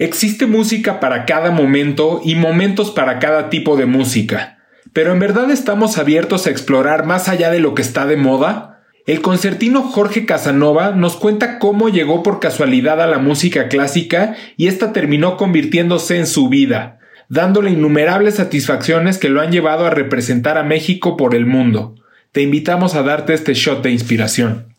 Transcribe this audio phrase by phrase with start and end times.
[0.00, 4.56] Existe música para cada momento y momentos para cada tipo de música.
[4.94, 8.80] Pero ¿en verdad estamos abiertos a explorar más allá de lo que está de moda?
[9.06, 14.68] El concertino Jorge Casanova nos cuenta cómo llegó por casualidad a la música clásica y
[14.68, 16.98] esta terminó convirtiéndose en su vida,
[17.28, 21.94] dándole innumerables satisfacciones que lo han llevado a representar a México por el mundo.
[22.32, 24.74] Te invitamos a darte este shot de inspiración.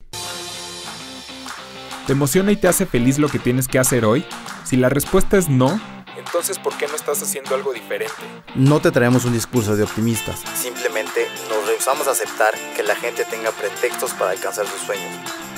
[2.08, 4.26] ¿Te emociona y te hace feliz lo que tienes que hacer hoy?
[4.64, 5.80] Si la respuesta es no,
[6.18, 8.14] entonces ¿por qué no estás haciendo algo diferente?
[8.56, 13.26] No te traemos un discurso de optimistas, simplemente nos rehusamos a aceptar que la gente
[13.26, 15.12] tenga pretextos para alcanzar sus sueños.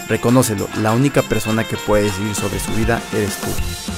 [0.07, 3.47] Reconócelo, la única persona que puede decidir sobre su vida eres tú.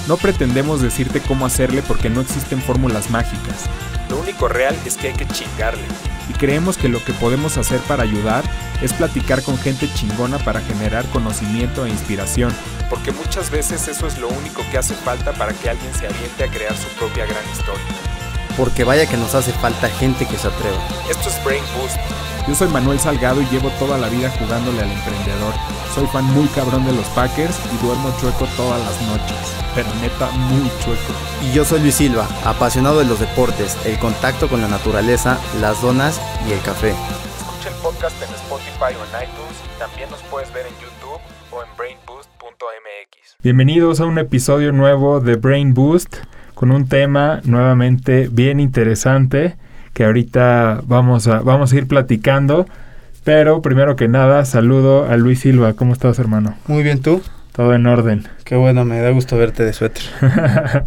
[0.08, 3.66] No pretendemos decirte cómo hacerle porque no existen fórmulas mágicas.
[4.10, 5.84] Lo único real es que hay que chingarle.
[6.30, 8.44] Y creemos que lo que podemos hacer para ayudar
[8.82, 12.54] es platicar con gente chingona para generar conocimiento e inspiración.
[12.90, 16.44] Porque muchas veces eso es lo único que hace falta para que alguien se aviente
[16.44, 17.86] a crear su propia gran historia.
[18.58, 20.78] Porque vaya que nos hace falta gente que se atreva.
[21.10, 22.35] Esto es Brain Boost.
[22.48, 25.54] Yo soy Manuel Salgado y llevo toda la vida jugándole al emprendedor.
[25.96, 29.56] Soy fan muy cabrón de los Packers y duermo chueco todas las noches.
[29.74, 31.12] Pero neta, muy chueco.
[31.42, 35.82] Y yo soy Luis Silva, apasionado de los deportes, el contacto con la naturaleza, las
[35.82, 36.92] donas y el café.
[36.92, 39.58] Escucha el podcast en Spotify o en iTunes.
[39.80, 41.20] También nos puedes ver en YouTube
[41.52, 43.38] o en brainboost.mx.
[43.42, 46.18] Bienvenidos a un episodio nuevo de Brain Boost
[46.54, 49.58] con un tema nuevamente bien interesante
[49.96, 52.68] que ahorita vamos a, vamos a ir platicando.
[53.24, 55.74] Pero primero que nada, saludo a Luis Silva.
[55.74, 56.56] ¿Cómo estás, hermano?
[56.68, 57.24] Muy bien, ¿tú?
[57.54, 58.28] Todo en orden.
[58.44, 60.04] Qué bueno, me da gusto verte de suéter.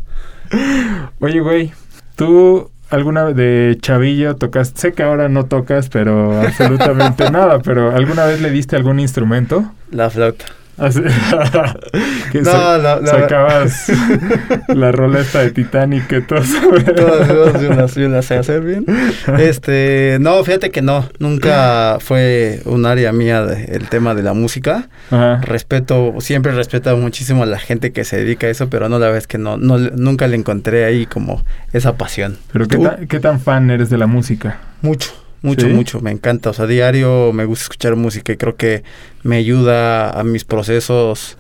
[1.21, 1.73] Oye, güey,
[2.15, 7.97] tú alguna vez de chavillo tocas, sé que ahora no tocas, pero absolutamente nada, pero
[7.97, 9.73] ¿alguna vez le diste algún instrumento?
[9.91, 10.45] La flauta.
[12.33, 13.07] Que No, sa- no, no.
[13.07, 13.91] sacabas
[14.69, 16.47] la rola esta de Titanic que todos
[16.95, 17.29] Todas
[17.63, 18.85] yo las, yo las sé hacer bien.
[19.39, 24.35] Este, no, fíjate que no, nunca fue un área mía de- el tema de la
[24.35, 24.89] música.
[25.11, 25.41] Ajá.
[25.43, 28.99] Respeto, siempre he respetado muchísimo a la gente que se dedica a eso, pero no
[28.99, 32.37] la vez que no, no nunca le encontré ahí como esa pasión.
[32.53, 32.83] Pero ¿qué, ¿Tú?
[32.85, 34.59] ta- ¿qué tan fan eres de la música?
[34.83, 35.11] Mucho,
[35.43, 35.73] mucho, ¿Sí?
[35.73, 36.01] mucho.
[36.01, 36.51] Me encanta.
[36.51, 38.83] O sea, diario me gusta escuchar música y creo que
[39.23, 41.37] me ayuda a mis procesos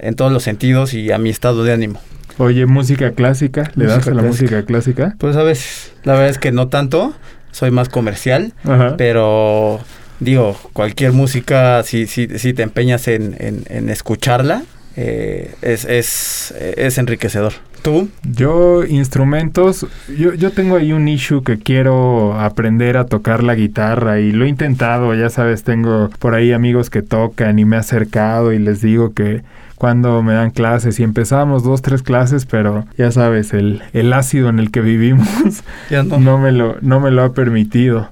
[0.00, 2.00] en todos los sentidos y a mi estado de ánimo.
[2.38, 4.26] Oye, música clásica, ¿le das a la clásica.
[4.28, 5.14] música clásica?
[5.18, 7.14] Pues a veces, la verdad es que no tanto.
[7.52, 8.96] Soy más comercial, Ajá.
[8.96, 9.80] pero
[10.20, 14.62] digo, cualquier música, si, si, si te empeñas en, en, en escucharla,
[14.96, 17.52] eh, es, es, es enriquecedor.
[17.82, 18.08] ¿Tú?
[18.30, 19.86] Yo, instrumentos,
[20.16, 24.44] yo, yo tengo ahí un issue que quiero aprender a tocar la guitarra y lo
[24.44, 28.58] he intentado, ya sabes, tengo por ahí amigos que tocan y me he acercado y
[28.58, 29.42] les digo que
[29.76, 34.50] cuando me dan clases y empezamos dos, tres clases, pero ya sabes, el, el ácido
[34.50, 35.26] en el que vivimos
[35.90, 36.18] Ya no.
[36.18, 38.10] no me lo, no me lo ha permitido.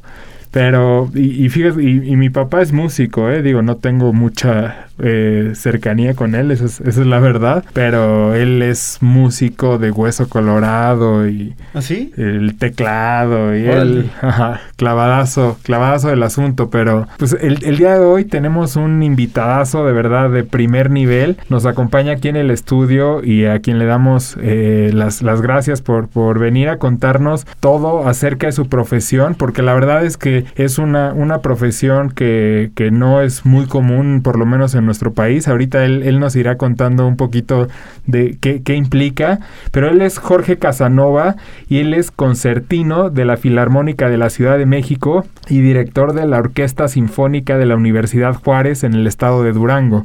[0.51, 3.43] Pero, y, y fíjate, y, y mi papá es músico, ¿eh?
[3.43, 7.65] Digo, no tengo mucha eh, cercanía con él, esa es, esa es la verdad.
[7.73, 12.13] Pero él es músico de hueso colorado y ¿Así?
[12.17, 14.01] el teclado y Órale.
[14.01, 16.71] el ajá, clavadazo, clavadazo del asunto.
[16.71, 21.37] Pero, pues el, el día de hoy tenemos un invitadazo de verdad de primer nivel.
[21.49, 25.83] Nos acompaña aquí en el estudio y a quien le damos eh, las, las gracias
[25.83, 30.45] por, por venir a contarnos todo acerca de su profesión, porque la verdad es que
[30.57, 35.13] es una, una profesión que, que no es muy común, por lo menos en nuestro
[35.13, 35.47] país.
[35.47, 37.69] Ahorita él, nos irá contando un poquito
[38.07, 39.39] de qué, qué implica,
[39.71, 41.37] pero él es Jorge Casanova
[41.69, 46.27] y él es concertino de la Filarmónica de la Ciudad de México y director de
[46.27, 50.05] la Orquesta Sinfónica de la Universidad Juárez en el estado de Durango.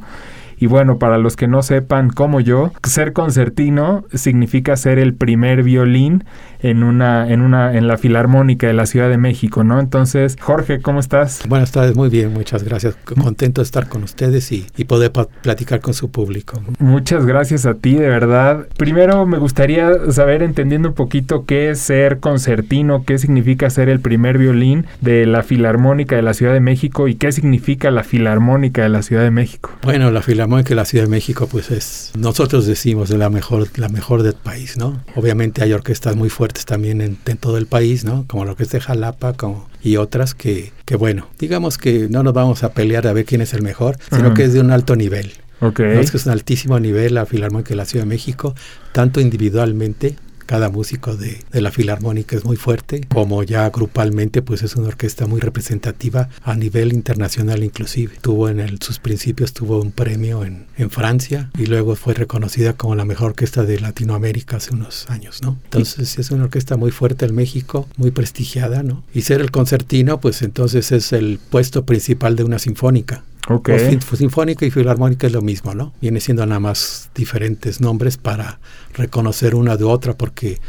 [0.57, 5.63] Y bueno, para los que no sepan como yo, ser concertino significa ser el primer
[5.63, 6.23] violín
[6.63, 9.79] en una en una en la Filarmónica de la Ciudad de México, ¿no?
[9.79, 11.41] Entonces, Jorge, ¿cómo estás?
[11.47, 12.95] Buenas tardes, muy bien, muchas gracias.
[13.21, 16.63] Contento de estar con ustedes y, y poder platicar con su público.
[16.79, 18.67] Muchas gracias a ti, de verdad.
[18.77, 23.99] Primero me gustaría saber, entendiendo un poquito qué es ser concertino, qué significa ser el
[23.99, 28.83] primer violín de la Filarmónica de la Ciudad de México y qué significa la Filarmónica
[28.83, 29.71] de la Ciudad de México.
[29.83, 33.67] Bueno, la Filarmónica de la Ciudad de México, pues es, nosotros decimos de la mejor,
[33.75, 35.01] la mejor del país, ¿no?
[35.15, 38.25] Obviamente hay orquestas muy fuertes también en, en todo el país, ¿no?
[38.27, 42.33] Como la Orquesta de Jalapa como, y otras que, que, bueno, digamos que no nos
[42.33, 44.95] vamos a pelear a ver quién es el mejor, sino que es de un alto
[44.95, 45.33] nivel.
[45.59, 45.79] Ok.
[45.79, 45.99] ¿no?
[45.99, 48.55] Es que es un altísimo nivel la Filarmónica de la Ciudad de México,
[48.91, 50.15] tanto individualmente
[50.53, 54.89] cada músico de, de, la filarmónica es muy fuerte, como ya grupalmente pues es una
[54.89, 58.17] orquesta muy representativa a nivel internacional inclusive.
[58.21, 62.73] Tuvo en el, sus principios tuvo un premio en, en Francia y luego fue reconocida
[62.73, 65.57] como la mejor orquesta de Latinoamérica hace unos años, ¿no?
[65.63, 69.03] Entonces es una orquesta muy fuerte en México, muy prestigiada, ¿no?
[69.11, 73.23] Y ser el concertino pues entonces es el puesto principal de una sinfónica.
[73.47, 73.99] Okay.
[74.15, 75.93] sinfónica y filarmónica es lo mismo, ¿no?
[76.01, 78.59] Viene siendo nada más diferentes nombres para
[78.93, 80.59] reconocer una de otra, porque,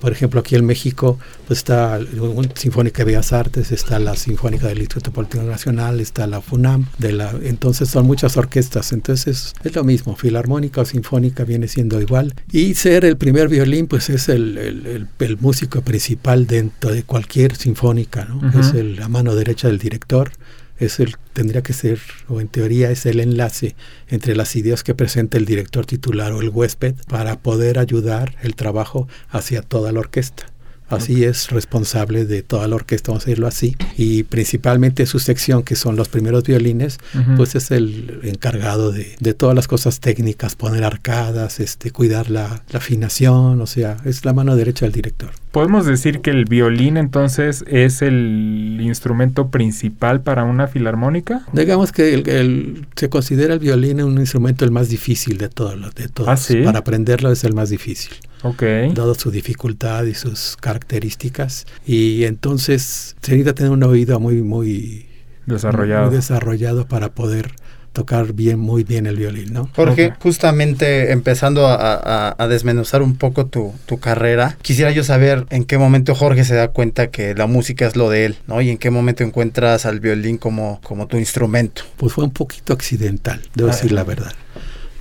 [0.00, 4.66] por ejemplo, aquí en México pues está la Sinfónica de Bellas Artes, está la Sinfónica
[4.66, 9.74] del Instituto Político Nacional, está la FUNAM, de la, entonces son muchas orquestas, entonces es
[9.76, 12.34] lo mismo, filarmónica o sinfónica viene siendo igual.
[12.50, 17.04] Y ser el primer violín, pues es el, el, el, el músico principal dentro de
[17.04, 18.38] cualquier sinfónica, ¿no?
[18.38, 18.60] Uh -huh.
[18.60, 20.32] Es la mano derecha del director
[20.78, 23.76] es el tendría que ser o en teoría es el enlace
[24.08, 28.54] entre las ideas que presenta el director titular o el huésped para poder ayudar el
[28.54, 30.46] trabajo hacia toda la orquesta.
[30.88, 31.24] Así okay.
[31.24, 33.76] es responsable de toda la orquesta, vamos a decirlo así.
[33.96, 37.36] Y principalmente su sección, que son los primeros violines, uh -huh.
[37.36, 42.62] pues es el encargado de, de, todas las cosas técnicas, poner arcadas, este, cuidar la,
[42.70, 45.30] la, afinación, o sea, es la mano derecha del director.
[45.56, 51.46] ¿Podemos decir que el violín entonces es el instrumento principal para una filarmónica?
[51.54, 55.94] Digamos que el, el, se considera el violín un instrumento el más difícil de todos.
[55.94, 56.28] De todos.
[56.28, 56.60] ¿Ah, sí?
[56.60, 58.12] Para aprenderlo es el más difícil.
[58.42, 58.92] Okay.
[58.92, 61.66] Dado su dificultad y sus características.
[61.86, 65.06] Y entonces se necesita tener un oído muy, muy
[65.46, 66.08] desarrollado.
[66.08, 67.52] Muy desarrollado para poder
[67.96, 69.70] tocar bien, muy bien el violín, ¿no?
[69.74, 70.18] Jorge, okay.
[70.20, 75.64] justamente empezando a, a, a, desmenuzar un poco tu, tu, carrera, quisiera yo saber en
[75.64, 78.60] qué momento Jorge se da cuenta que la música es lo de él, ¿no?
[78.60, 81.84] Y en qué momento encuentras al violín como, como tu instrumento.
[81.96, 84.34] Pues fue un poquito accidental, debo decir la verdad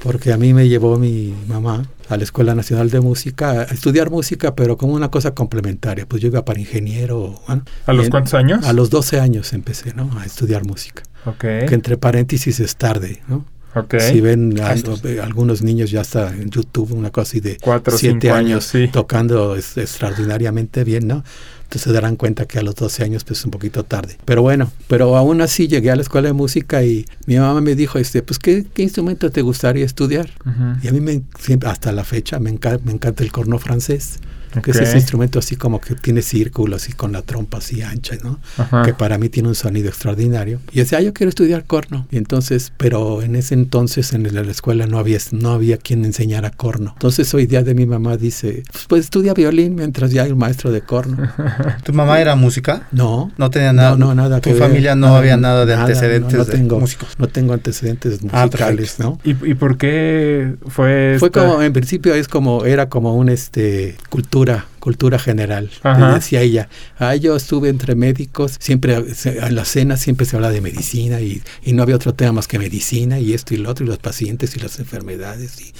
[0.05, 4.11] porque a mí me llevó mi mamá a la Escuela Nacional de Música a estudiar
[4.11, 6.05] música, pero como una cosa complementaria.
[6.05, 7.41] Pues yo iba para ingeniero.
[7.47, 8.63] Bueno, ¿A los cuántos años?
[8.67, 10.11] A los 12 años empecé, ¿no?
[10.19, 11.01] A estudiar música.
[11.25, 11.65] Okay.
[11.65, 13.45] Que entre paréntesis es tarde, ¿no?
[13.73, 13.99] Okay.
[13.99, 14.75] Si ven a,
[15.23, 18.87] algunos niños ya está en YouTube, una cosa así de Cuatro, siete años, años sí.
[18.93, 21.23] tocando es, extraordinariamente bien, ¿no?
[21.65, 24.17] Entonces se darán cuenta que a los 12 años pues es un poquito tarde.
[24.25, 27.75] Pero bueno, pero aún así llegué a la escuela de música y mi mamá me
[27.75, 30.29] dijo, este, pues ¿qué, qué instrumento te gustaría estudiar?
[30.45, 30.83] Uh -huh.
[30.83, 34.19] Y a mí me, siempre, hasta la fecha me, enca me encanta el corno francés.
[34.59, 34.61] Okay.
[34.61, 38.15] que es ese instrumento así como que tiene círculos y con la trompa así ancha,
[38.23, 38.39] ¿no?
[38.57, 38.83] Ajá.
[38.83, 40.59] Que para mí tiene un sonido extraordinario.
[40.71, 42.07] Y decía, ah, yo quiero estudiar corno.
[42.11, 46.49] Y entonces, pero en ese entonces en la escuela no había, no había quien enseñara
[46.49, 46.91] corno.
[46.93, 50.39] Entonces hoy día de mi mamá dice, pues, pues estudia violín mientras ya hay un
[50.39, 51.31] maestro de corno.
[51.83, 52.87] ¿Tu mamá era música?
[52.91, 53.31] No.
[53.37, 53.91] No tenía nada.
[53.91, 54.41] No, no nada.
[54.41, 57.09] ¿Tu familia no, no había nada de nada, antecedentes no, no tengo, de músicos?
[57.17, 59.19] No tengo antecedentes musicales, ah, ¿no?
[59.23, 61.41] ¿Y, ¿Y, por qué fue Fue esta?
[61.41, 64.44] como, en principio es como, era como un, este, cultura
[64.79, 65.69] cultura general.
[65.83, 66.15] Ajá.
[66.15, 70.61] Decía ella, ah, yo estuve entre médicos, siempre en la cena siempre se habla de
[70.61, 73.85] medicina y, y, no había otro tema más que medicina y esto y lo otro
[73.85, 75.73] y los pacientes y las enfermedades y,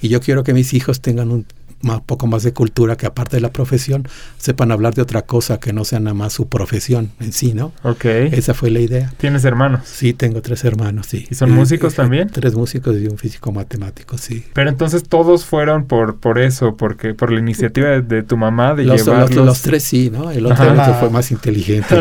[0.00, 1.46] y yo quiero que mis hijos tengan un
[1.80, 5.58] más, poco más de cultura que aparte de la profesión sepan hablar de otra cosa
[5.58, 7.72] que no sea nada más su profesión en sí, ¿no?
[7.82, 8.04] Ok.
[8.04, 9.12] Esa fue la idea.
[9.18, 9.80] ¿Tienes hermanos?
[9.84, 11.26] Sí, tengo tres hermanos, sí.
[11.30, 12.28] ¿Y son eh, músicos eh, también?
[12.30, 14.44] Tres músicos y un físico matemático, sí.
[14.52, 18.74] Pero entonces todos fueron por por eso, porque por la iniciativa de, de tu mamá
[18.74, 19.34] de los, llevarlos...
[19.34, 20.30] Los, los, tres sí, ¿no?
[20.30, 21.94] El otro, el otro fue más inteligente.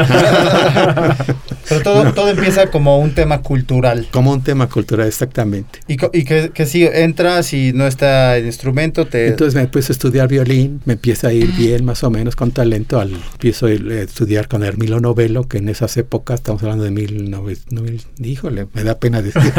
[1.70, 4.08] Pero todo, todo empieza como un tema cultural.
[4.12, 5.80] Como un tema cultural, exactamente.
[5.88, 9.28] Y, y que, que si entras y no está el instrumento, te...
[9.28, 12.52] Entonces me puse a estudiar violín, me empieza a ir bien, más o menos, con
[12.52, 13.00] talento.
[13.00, 17.36] Al, empiezo a estudiar con Hermilo Novelo, que en esas épocas, estamos hablando de mil,
[17.72, 19.42] mil híjole, me da pena decir,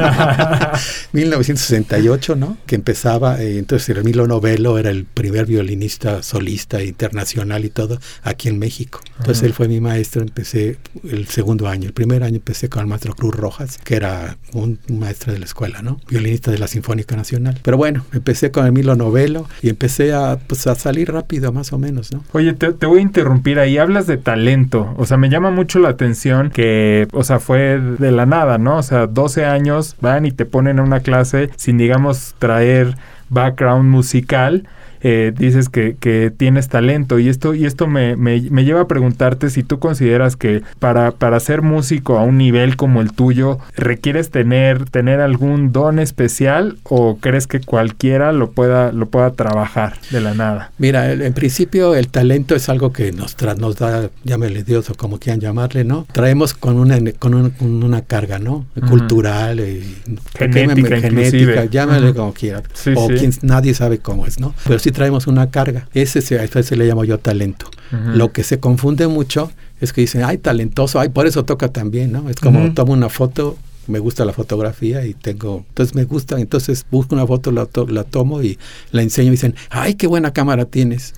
[1.13, 2.59] 1968, ¿no?
[2.67, 8.49] Que empezaba, eh, entonces Hermilo Novelo era el primer violinista solista internacional y todo aquí
[8.49, 9.01] en México.
[9.19, 9.49] Entonces uh -huh.
[9.49, 10.79] él fue mi maestro, empecé
[11.09, 11.87] el segundo año.
[11.87, 15.45] El primer año empecé con el maestro Cruz Rojas, que era un, maestro de la
[15.45, 16.01] escuela, ¿no?
[16.09, 17.59] Violinista de la Sinfónica Nacional.
[17.63, 21.79] Pero bueno, empecé con Emilio Novelo y empecé a, pues, a salir rápido, más o
[21.79, 22.23] menos, ¿no?
[22.33, 23.79] Oye, te, te, voy a interrumpir ahí.
[23.79, 24.95] Hablas de talento.
[24.97, 28.79] O sea, me llama mucho la atención que, o sea, fue de la nada, ¿no?
[28.79, 32.97] O sea, 12 años van y te ponen a una clase sin, digamos, traer
[33.29, 34.67] background musical
[35.03, 38.89] eh, dices que, que, tienes talento y esto, y esto me, me, me, lleva a
[38.89, 43.59] preguntarte si tú consideras que para, para ser músico a un nivel como el tuyo
[43.77, 49.99] requieres tener, tener algún don especial o crees que cualquiera lo pueda, lo pueda trabajar
[50.11, 50.73] de la nada.
[50.79, 54.95] Mira, en principio el talento es algo que nos, tra nos da, llámele Dios o
[54.95, 56.07] como quieran llamarle, ¿no?
[56.13, 58.67] Traemos con una, con, un, con una carga, ¿no?
[58.75, 58.89] Uh -huh.
[58.89, 59.83] Cultural, eh,
[60.35, 62.17] genética, genética llámale uh -huh.
[62.17, 62.63] como quieran.
[62.73, 63.15] Sí, o sí.
[63.15, 64.55] Quien, nadie sabe cómo es, ¿no?
[64.67, 65.89] Pero sí sí traemos una carga.
[65.95, 67.67] Ese se, a ese se le llamo yo talento.
[68.19, 72.13] Lo que se confunde mucho es que dicen, ay, talentoso, ay, por eso toca también,
[72.13, 72.29] ¿no?
[72.29, 76.85] Es como tomo una foto, me gusta la fotografía y tengo, entonces me gusta, entonces
[76.91, 78.59] busco una foto, la, to- la tomo y
[78.91, 81.15] la enseño y dicen, ay, qué buena cámara tienes.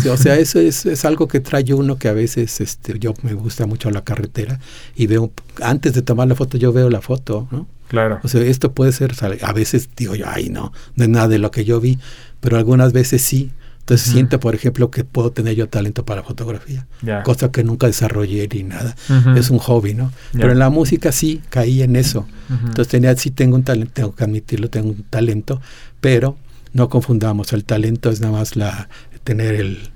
[0.00, 3.14] Sí, o sea, eso es, es algo que trae uno que a veces, este, yo
[3.22, 4.60] me gusta mucho la carretera
[4.94, 7.66] y veo, antes de tomar la foto, yo veo la foto, ¿no?
[7.88, 8.20] Claro.
[8.22, 11.38] O sea, esto puede ser, a veces digo yo, ay, no, no es nada de
[11.38, 11.98] lo que yo vi,
[12.40, 13.50] pero algunas veces sí.
[13.80, 14.14] Entonces Ujú.
[14.14, 17.22] siento, por ejemplo, que puedo tener yo talento para fotografía, Ya.
[17.22, 18.96] cosa que nunca desarrollé ni nada.
[19.36, 20.10] Es un hobby, ¿no?
[20.32, 22.26] Pero en la música sí caí en eso.
[22.48, 25.60] Entonces tenía, sí tengo un talento, tengo que admitirlo, tengo un talento,
[26.00, 26.38] pero
[26.72, 28.88] no confundamos, el talento es nada más la
[29.22, 29.90] tener el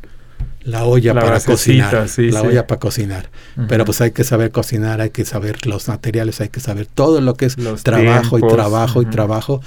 [0.68, 1.52] la olla La para basecita,
[1.90, 2.46] cocinar, sí, la sí.
[2.46, 3.30] olla para cocinar.
[3.68, 7.20] Pero pues hay que saber cocinar, hay que saber los materiales, hay que saber todo
[7.20, 9.60] lo que es Los trabajo tiempos, y trabajo y trabajo.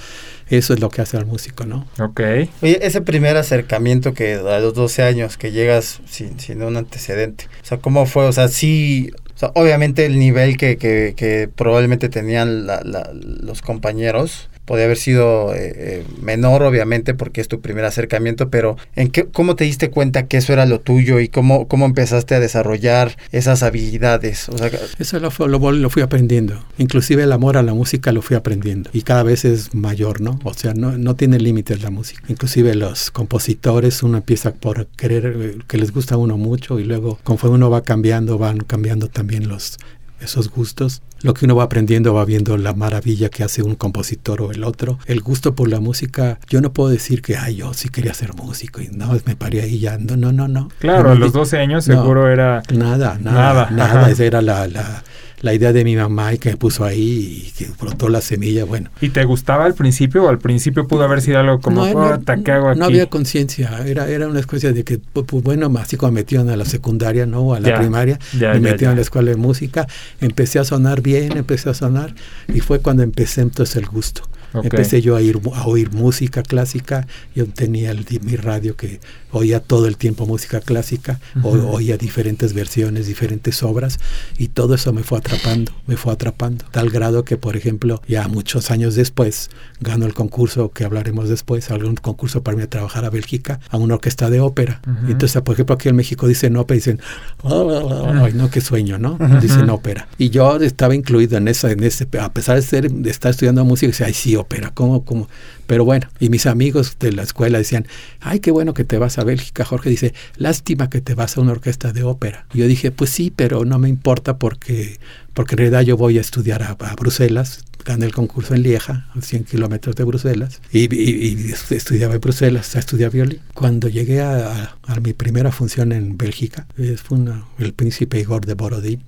[0.48, 1.86] Eso es lo que hace al músico, ¿no?
[1.98, 2.20] Ok.
[2.62, 7.46] Oye, ese primer acercamiento que a los 12 años que llegas sin, sin un antecedente,
[7.62, 8.26] o sea, ¿cómo fue?
[8.26, 13.10] O sea, sí, o sea, obviamente el nivel que, que, que probablemente tenían la- la-
[13.14, 18.76] los compañeros podía haber sido eh, eh, menor, obviamente, porque es tu primer acercamiento, pero
[18.94, 22.34] ¿en qué, ¿cómo te diste cuenta que eso era lo tuyo y cómo, cómo empezaste
[22.34, 24.48] a desarrollar esas habilidades?
[24.48, 26.64] O sea, Eso lo, lo, lo fui aprendiendo.
[26.78, 28.90] Inclusive el amor a la música lo fui aprendiendo.
[28.92, 30.38] Y cada vez es mayor, ¿no?
[30.44, 32.22] O sea, no, no tiene límites la música.
[32.28, 36.84] Inclusive los compositores, uno empieza por querer eh, que les gusta a uno mucho y
[36.84, 39.78] luego conforme uno va cambiando, van cambiando también los
[40.24, 41.02] esos gustos.
[41.22, 44.64] Lo que uno va aprendiendo va viendo la maravilla que hace un compositor o el
[44.64, 44.98] otro.
[45.06, 48.34] El gusto por la música, yo no puedo decir que, ay, yo sí quería ser
[48.34, 49.98] músico y no, me paré ahí ya.
[49.98, 50.68] No, no, no, no.
[50.80, 51.94] Claro, No, a los di- 12 años no.
[51.94, 52.62] seguro era...
[52.74, 54.10] Nada, Nada, nada, nada.
[54.10, 55.04] Esa era la, la,
[55.42, 58.64] la idea de mi mamá y que me puso ahí y que brotó la semilla.
[58.64, 61.92] Bueno, ¿Y te gustaba al principio o al principio pudo haber sido algo como, no,
[62.10, 62.78] no- "Puta, ¿qué hago aquí?
[62.78, 63.82] no había conciencia.
[63.86, 66.64] Era, era una especie de que, pu- pu- bueno, así como me metieron a la
[66.64, 67.40] secundaria, ¿no?
[67.40, 69.86] O a la Ya, primaria, ya, me metieron a la escuela de música,
[70.20, 72.14] empecé a sonar bien, empecé a sonar
[72.52, 74.22] y fue cuando empecé entonces el gusto.
[74.54, 74.64] Ok.
[74.64, 79.60] Empecé yo a, ir, a oír música clásica, yo tenía el, mi radio que oía
[79.60, 81.68] todo el tiempo música clásica, o- Ujú.
[81.68, 83.98] oía diferentes versiones, diferentes obras,
[84.36, 88.28] y todo eso me fue atrapando, me fue atrapando, tal grado que, por ejemplo, ya
[88.28, 89.48] muchos años después,
[89.80, 93.78] gano el concurso que hablaremos después, algún concurso para irme a trabajar a Bélgica, a
[93.78, 94.82] una orquesta de ópera.
[94.86, 95.08] Ujú.
[95.08, 97.00] Y entonces, por ejemplo, aquí en México dicen ópera, dicen,
[97.44, 99.16] ay, no, qué sueño, ¿no?
[99.40, 100.08] Dicen ópera.
[100.18, 103.64] Y yo estaba incluido en esa, en ese, a pesar de ser, de estar estudiando
[103.64, 105.28] música, decía, ay, sí, ópera, ¿cómo, cómo?
[105.66, 107.86] Pero bueno, y mis amigos de la escuela decían,
[108.20, 111.40] ay, qué bueno que te vas a Bélgica, Jorge dice, lástima que te vas a
[111.40, 112.46] una orquesta de ópera.
[112.52, 114.98] Y yo dije, pues sí, pero no me importa porque,
[115.34, 119.20] porque en realidad yo voy a estudiar a, Bruselas, gané el concurso en Lieja, a
[119.20, 123.40] 100 kilómetros de Bruselas, y, y- estudiaba en Bruselas, a estudiar violín.
[123.54, 126.66] Cuando llegué a, mi primera función en Bélgica,
[127.02, 129.02] fue una- el príncipe Igor de Borodín,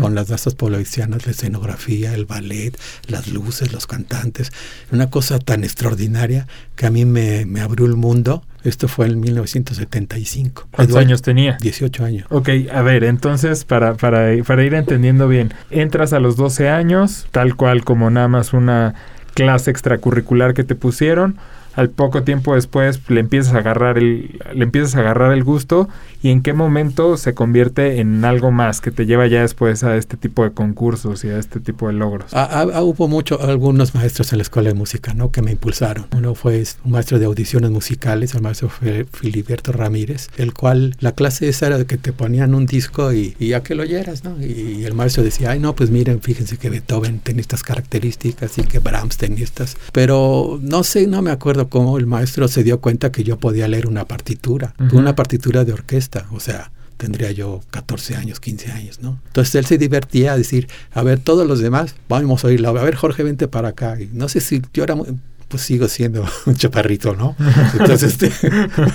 [0.00, 2.78] Con las danzas polovixianas, la escenografía, el ballet,
[3.08, 4.52] las luces, los cantantes.
[4.92, 8.42] Una cosa tan extraordinaria que a mí me, me abrió el mundo.
[8.62, 10.68] Esto fue en 1975.
[10.70, 11.56] ¿Cuántos Eduardo, años tenía?
[11.60, 12.26] 18 años.
[12.30, 17.26] Ok, a ver, entonces para, para, para ir entendiendo bien, entras a los 12 años,
[17.30, 18.94] tal cual como nada más una
[19.34, 21.36] clase extracurricular que te pusieron,
[21.76, 25.88] al poco tiempo después le empiezas a agarrar el, le empiezas a agarrar el gusto
[26.22, 29.96] y en qué momento se convierte en algo más que te lleva ya después a
[29.96, 32.32] este tipo de concursos y a este tipo de logros.
[32.32, 35.30] Ah, ah, ah, hubo mucho, algunos maestros en la escuela de música, ¿no?
[35.30, 36.06] Que me impulsaron.
[36.16, 41.48] Uno fue un maestro de audiciones musicales, el maestro Filiberto Ramírez, el cual la clase
[41.48, 44.40] esa era de que te ponían un disco y, y a que lo oyeras, ¿no?
[44.42, 48.62] Y, el maestro decía, ay, no, pues miren, fíjense que Beethoven tenía estas características y
[48.62, 49.76] que Brahms tenía estas.
[49.92, 53.68] Pero no sé, no me acuerdo cómo el maestro se dio cuenta que yo podía
[53.68, 59.00] leer una partitura, una partitura de orquesta, o sea, tendría yo 14 años, 15 años,
[59.00, 59.18] ¿no?
[59.26, 62.72] Entonces él se divertía a decir, a ver, todos los demás, vamos a oírlo, a
[62.72, 64.00] ver, Jorge, vente para acá.
[64.00, 65.08] Y no sé si yo era muy-
[65.54, 67.36] pues sigo siendo un chaparrito, ¿no?
[67.78, 68.32] Entonces, este,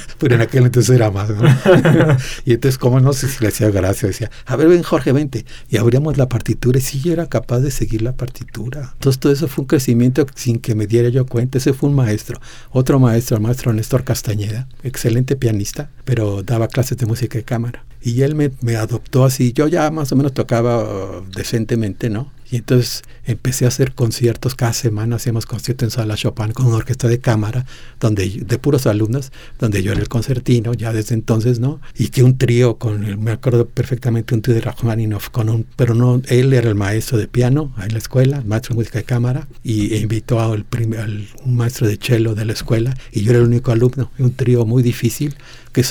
[0.19, 1.41] pero en aquel entonces era más, ¿no?
[2.45, 5.45] y entonces, como no sé si le hacía gracia, decía, a ver, ven Jorge, vente.
[5.69, 8.89] Y abríamos la partitura y sí, yo era capaz de seguir la partitura.
[8.95, 11.59] Entonces, todo eso fue un crecimiento sin que me diera yo cuenta.
[11.59, 12.41] Ese fue un maestro.
[12.71, 17.85] Otro maestro, el maestro Néstor Castañeda, excelente pianista, pero daba clases de música de cámara.
[18.01, 19.53] Y él me, adoptó así.
[19.53, 22.31] Yo ya más o menos tocaba uh, decentemente, ¿no?
[22.51, 26.77] Y entonces empecé a hacer conciertos cada semana, hacíamos conciertos en Sala Chopin con una
[26.77, 27.65] orquesta de cámara,
[27.99, 31.79] donde de puros alumnos, donde yo era el concertino, ya desde entonces, ¿no?
[31.95, 35.93] Y que un trío con, me acuerdo perfectamente, un trío de Rachmaninoff, con un, pero
[35.93, 39.47] no, él era el maestro de piano en la escuela, maestro de música de cámara,
[39.63, 40.65] y invitó al
[41.45, 44.65] un maestro de cello de la escuela, y yo era el único alumno, un trío
[44.65, 45.35] muy difícil,
[45.71, 45.83] que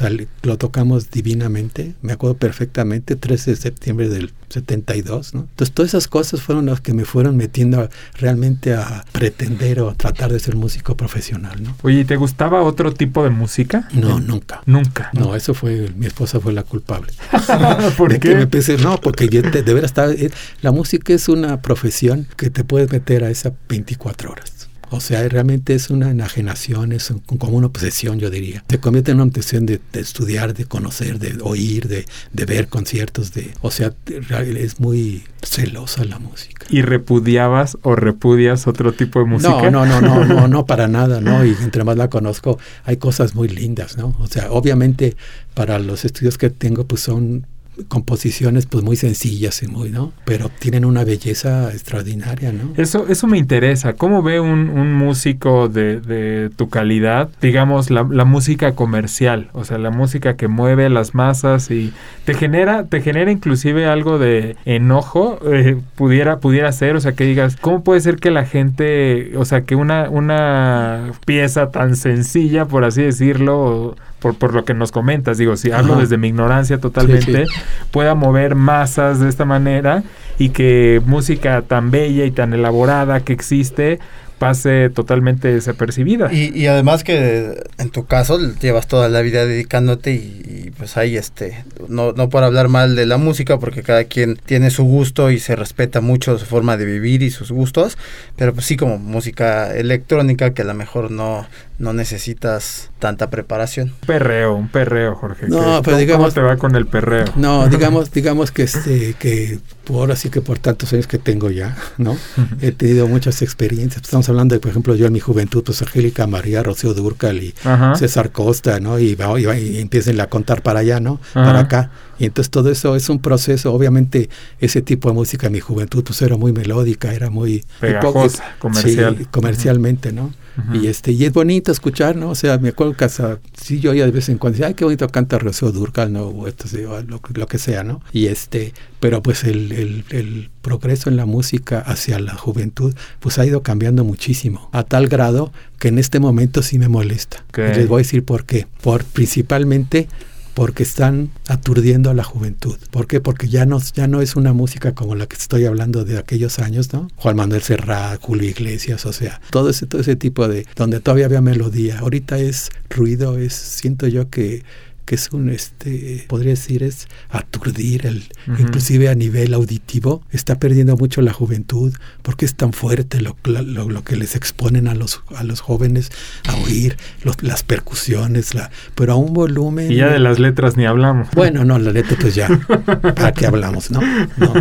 [0.43, 5.41] lo tocamos divinamente, me acuerdo perfectamente, 13 de septiembre del 72, ¿no?
[5.41, 10.33] Entonces todas esas cosas fueron las que me fueron metiendo realmente a pretender o tratar
[10.33, 11.77] de ser músico profesional, ¿no?
[11.83, 13.89] Oye, ¿te gustaba otro tipo de música?
[13.93, 14.63] No, nunca.
[14.67, 15.11] Nunca.
[15.13, 17.13] No, eso fue, mi esposa fue la culpable.
[17.97, 18.19] ¿Por qué?
[18.19, 20.31] Que me empecé, no, porque yo de veras estaba, eh,
[20.63, 24.58] la música es una profesión que te puedes meter a esa 24 horas.
[24.91, 28.65] O sea, realmente es una enajenación, es como una obsesión, yo diría.
[28.69, 33.33] Se convierte en una obsesión de, estudiar, de conocer, de oír, de, de, ver conciertos,
[33.35, 36.67] de, o sea, es muy celosa la música.
[36.71, 39.71] ¿Y repudiabas o repudias otro tipo de música?
[39.71, 41.45] No, no, no, no, no, no para nada, ¿no?
[41.45, 44.17] Y entre más la conozco, hay cosas muy lindas, ¿no?
[44.19, 45.17] O sea, obviamente
[45.55, 47.47] para los estudios que tengo, pues son
[47.87, 50.13] composiciones pues muy sencillas y muy, ¿no?
[50.25, 52.73] Pero tienen una belleza extraordinaria, ¿no?
[52.77, 53.93] Eso, eso me interesa.
[53.93, 59.49] ¿Cómo ve un, un músico de, de, tu calidad, digamos, la, la, música comercial?
[59.53, 61.93] O sea, la música que mueve las masas y
[62.25, 67.25] te genera, te genera inclusive algo de enojo, eh, pudiera, pudiera ser, o sea, que
[67.25, 72.67] digas, ¿cómo puede ser que la gente, o sea, que una, una pieza tan sencilla,
[72.67, 76.79] por así decirlo, por, por lo que nos comentas, digo, si hablo desde mi ignorancia
[76.79, 77.47] totalmente,
[77.91, 80.03] pueda mover masas de esta manera
[80.39, 83.99] y que música tan bella y tan elaborada que existe
[84.39, 86.33] pase totalmente desapercibida.
[86.33, 91.17] Y, y, además que en tu caso llevas toda la vida dedicándote y, pues ahí
[91.17, 95.31] este, no, no por hablar mal de la música porque cada quien tiene su gusto
[95.31, 97.99] y se respeta mucho su forma de vivir y sus gustos,
[98.37, 101.47] pero pues sí como música electrónica que a lo mejor no,
[101.79, 103.89] no necesitas tanta preparación.
[103.89, 105.49] Un perreo, un perreo, Jorge.
[105.49, 107.27] No, pero digamos, ¿cómo te va con el perreo?
[107.37, 111.77] No, digamos, digamos que este, que ahora sí que por tantos años que tengo ya,
[111.97, 112.17] ¿no?
[112.61, 114.03] He tenido muchas experiencias.
[114.03, 117.55] Estamos hablando de, por ejemplo, yo en mi juventud, pues Angélica María, Rocío Durcal y
[117.97, 118.99] César Costa, ¿no?
[118.99, 121.21] Y, va, y, empiecen a contar para allá, ¿no?
[121.33, 121.91] Para acá.
[122.19, 123.73] Y entonces todo eso es un proceso.
[123.73, 124.29] Obviamente,
[124.61, 127.65] ese tipo de música en mi juventud, pues era muy melódica, era muy.
[127.81, 129.17] Pegajosa, comercial.
[129.19, 130.33] Sí, comercialmente, ¿no?
[130.73, 132.31] Y este y es bonito escuchar, ¿no?
[132.31, 135.09] O sea, me acuerdo que sí yo ya de vez en cuando ay, qué bonito
[135.09, 136.25] canta Rocío Durcal, ¿no?
[136.25, 136.65] O esto,
[137.07, 138.03] lo, lo, que sea, ¿no?
[138.13, 143.39] Y este, pero pues el, el, el, progreso en la música hacia la juventud, pues
[143.39, 147.45] ha ido cambiando muchísimo, a tal grado que en este momento sí me molesta.
[147.57, 148.67] Les voy a decir por qué.
[148.83, 150.09] Por principalmente
[150.59, 152.77] porque están aturdiendo a la juventud.
[152.91, 153.21] ¿Por qué?
[153.21, 153.79] Porque ya no,
[154.21, 157.07] es una música como la que estoy hablando de aquellos años, ¿no?
[157.15, 161.27] Juan Manuel Serrat, Julio Iglesias, o sea, todo ese, todo ese tipo de, donde todavía
[161.27, 162.01] había melodía.
[162.01, 164.65] Ahorita es ruido, es, siento yo que
[165.09, 168.25] que es un, este, podría decir, es aturdir, el,
[168.59, 173.89] inclusive a nivel auditivo, está perdiendo mucho la juventud, porque es tan fuerte lo, lo,
[173.89, 176.11] lo que les exponen a los, a los jóvenes
[176.47, 179.91] a oír, los, las percusiones, la, pero a un volumen...
[179.91, 181.29] Y ya de las letras ni hablamos.
[181.35, 182.49] Bueno, no, la letra pues ya,
[183.01, 184.03] ¿para qué hablamos, no?
[184.37, 184.53] no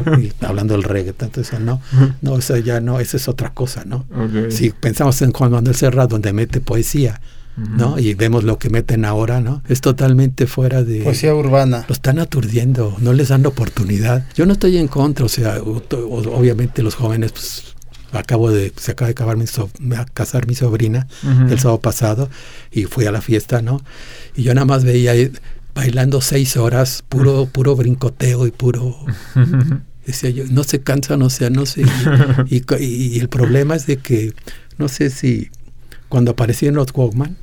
[0.48, 1.82] hablando del reggaetón, eso no,
[2.22, 4.06] no, eso ya no, esa es otra cosa, ¿no?
[4.48, 7.20] Si pensamos en Juan Manuel Serrat, donde mete poesía,
[7.58, 7.98] ¿no?
[7.98, 9.64] Y vemos lo que meten ahora, ¿no?
[9.68, 11.02] Es totalmente fuera de...
[11.02, 11.86] Poesía urbana.
[11.88, 14.26] Lo están aturdiendo, no les dan oportunidad.
[14.36, 17.76] Yo no estoy en contra, o sea, obviamente los jóvenes, pues
[18.12, 19.46] acabo de, se acaba de acabar mi
[19.96, 21.08] a casar mi sobrina
[21.50, 22.30] el sábado pasado
[22.72, 23.82] y fui a la fiesta, ¿no?
[24.36, 25.14] Y yo nada más veía
[25.74, 28.96] bailando seis horas, puro, puro brincoteo y puro...
[30.06, 31.84] Decía yo, no se cansan, o sea, no sé.
[32.48, 34.32] Y, y, el problema es de que,
[34.78, 35.50] no sé si
[36.08, 37.36] cuando aparecieron los Walkman,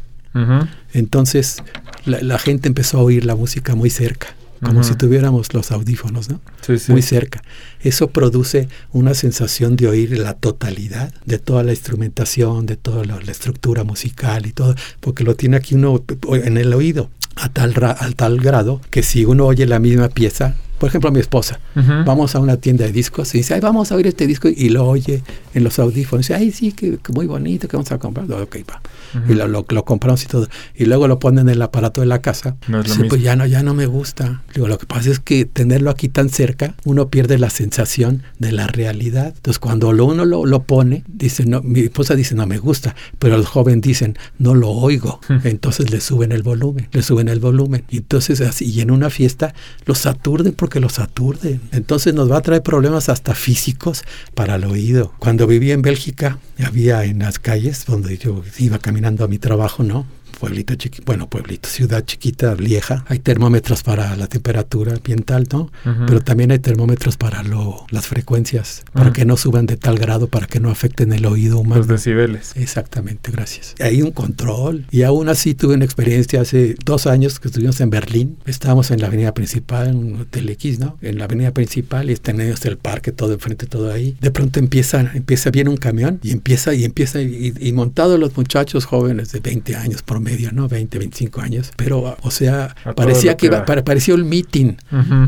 [0.93, 1.63] entonces
[2.05, 4.29] la, gente empezó a oír la música muy cerca,
[4.63, 6.41] como si tuviéramos los audífonos, ¿no?
[6.89, 7.43] Muy cerca.
[7.81, 13.19] Eso produce una sensación de oír la totalidad de toda la instrumentación, de toda la,
[13.31, 18.11] estructura musical y todo, porque lo tiene aquí uno en el oído a tal, a
[18.17, 21.61] tal grado que si uno oye la misma pieza, por ejemplo, mi esposa,
[22.05, 24.69] vamos a una tienda de discos y dice, ay, vamos a oír este disco y
[24.69, 25.23] lo oye
[25.55, 26.29] en los audífonos.
[26.29, 28.31] Y dice, ay, sí, que, muy bonito, que vamos a comprar.
[28.31, 28.83] Ok, va.
[29.27, 30.47] Y lo, lo, compramos y todo.
[30.75, 32.57] Y luego lo ponen en el aparato de la casa.
[32.69, 34.43] No dice, pues ya no, ya no me gusta.
[34.55, 38.53] Digo, lo que pasa es que tenerlo aquí tan cerca, uno pierde la sensación de
[38.53, 39.29] la realidad.
[39.37, 42.95] Entonces, cuando uno lo, lo pone, dice, no, mi esposa dice, no me gusta.
[43.19, 45.21] Pero el joven dicen, no lo oigo.
[45.45, 47.85] Entonces le suben el volumen, le suben el volumen.
[47.89, 49.55] Y entonces así, y en una fiesta
[49.87, 51.61] los aturden porque que los aturden.
[51.71, 54.03] Entonces nos va a traer problemas hasta físicos
[54.35, 55.15] para el oído.
[55.21, 59.85] Cuando vivía en Bélgica, había en las calles donde yo iba caminando a mi trabajo,
[59.85, 60.05] ¿no?
[60.35, 65.71] Pueblito chiquito, bueno, pueblito, ciudad chiquita, vieja, hay termómetros para la temperatura ambiental, ¿no?
[66.07, 70.29] Pero también hay termómetros para lo, las frecuencias, para que no suban de tal grado,
[70.29, 71.79] para que no afecten el oído humano.
[71.79, 72.53] Los decibeles.
[72.57, 73.75] Exactamente, gracias.
[73.81, 74.87] Hay un control.
[74.91, 78.39] Y aún así tuve una experiencia hace dos años que estuvimos en Berlín.
[78.47, 80.99] Estábamos en la avenida principal, en un hotel X, ¿no?
[81.03, 84.17] En la avenida principal y tenemos el parque todo enfrente, todo ahí.
[84.21, 88.37] De pronto empieza, empieza bien un camión y empieza y empieza y, y montados los
[88.37, 90.69] muchachos jóvenes de 20 años por medio, ¿no?
[90.69, 91.71] 20, 25 años.
[91.77, 94.75] Pero, o sea, parecía que, iba, parecía un meeting,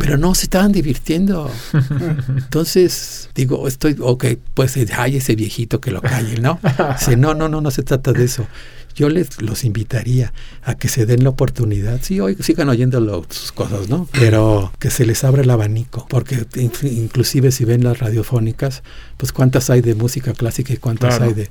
[0.00, 1.50] pero no, se estaban divirtiendo.
[2.28, 6.58] Entonces, digo, estoy, ok, pues, ay, ese viejito que lo calle, ¿no?
[6.98, 8.46] Dice, no, no, no, no se trata de eso
[8.96, 10.32] yo les los invitaría
[10.64, 12.00] a que se den la oportunidad.
[12.02, 14.08] Sí, hoy sigan oyendo sus cosas, ¿no?
[14.10, 16.46] Pero que se les abra el abanico, porque
[16.82, 18.82] inclusive si ven las radiofónicas,
[19.18, 21.50] pues cuántas hay de música clásica y cuántas hay de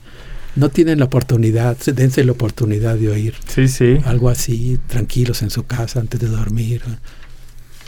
[0.55, 3.97] no tienen la oportunidad, dense la oportunidad de oír sí, sí.
[4.05, 6.81] algo así, tranquilos en su casa antes de dormir.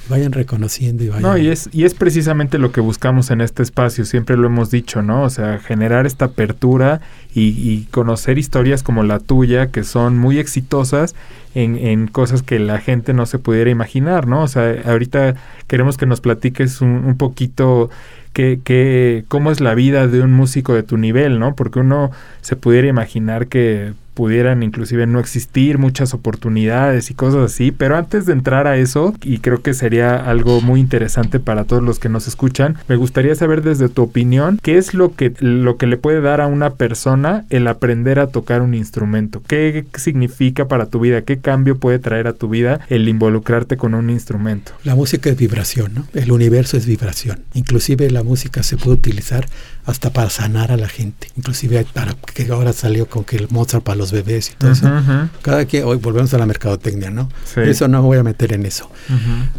[0.09, 1.23] Vayan reconociendo y vayan.
[1.23, 4.71] No, y es, y es precisamente lo que buscamos en este espacio, siempre lo hemos
[4.71, 5.23] dicho, ¿no?
[5.23, 7.01] O sea, generar esta apertura
[7.33, 11.13] y, y conocer historias como la tuya, que son muy exitosas
[11.55, 14.43] en, en, cosas que la gente no se pudiera imaginar, ¿no?
[14.43, 15.35] O sea, ahorita
[15.67, 17.89] queremos que nos platiques un, un poquito
[18.37, 21.55] que, cómo es la vida de un músico de tu nivel, ¿no?
[21.55, 27.71] Porque uno se pudiera imaginar que pudieran inclusive no existir muchas oportunidades y cosas así,
[27.71, 31.83] pero antes de entrar a eso, y creo que sería algo muy interesante para todos
[31.83, 35.77] los que nos escuchan, me gustaría saber desde tu opinión, ¿qué es lo que, lo
[35.77, 39.43] que le puede dar a una persona el aprender a tocar un instrumento?
[39.45, 41.21] ¿Qué significa para tu vida?
[41.21, 44.71] ¿Qué cambio puede traer a tu vida el involucrarte con un instrumento?
[44.83, 46.07] La música es vibración, ¿no?
[46.15, 47.41] El universo es vibración.
[47.53, 49.45] Inclusive la música se puede utilizar
[49.87, 51.29] hasta para sanar a la gente.
[51.37, 54.87] Inclusive para que ahora salió con que el Mozart para los bebés y todo eso.
[55.41, 57.29] Cada que hoy volvemos a la mercadotecnia, ¿no?
[57.55, 58.91] Eso no me voy a meter en eso.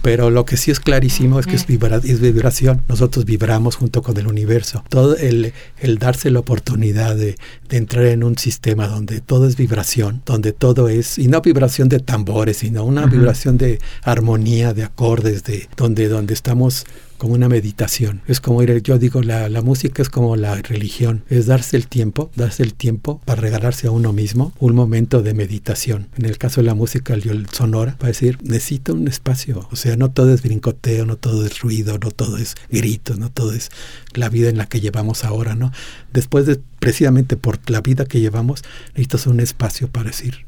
[0.02, 1.66] Pero lo que sí es clarísimo es que es,
[2.04, 2.82] es, vibración.
[2.88, 4.84] Nosotros vibramos junto con el universo.
[4.90, 7.36] Todo el, el darse la oportunidad de,
[7.70, 11.88] de, entrar en un sistema donde todo es vibración, donde todo es, y no vibración
[11.88, 16.84] de tambores, sino una vibración de armonía, de acordes, de donde, donde estamos
[17.18, 18.22] como una meditación.
[18.26, 21.88] Es como ir, yo digo, la, la, música es como la religión, es darse el
[21.88, 26.08] tiempo, darse el tiempo para regalarse a uno mismo un momento de meditación.
[26.16, 29.68] En el caso de la música, el sonora, para decir, necesito un espacio.
[29.70, 33.30] O sea, no todo es brincoteo, no todo es ruido, no todo es gritos, no
[33.30, 33.70] todo es
[34.14, 35.72] la vida en la que llevamos ahora, ¿no?
[36.12, 40.46] Después de, precisamente por la vida que llevamos, necesitas un espacio para decir,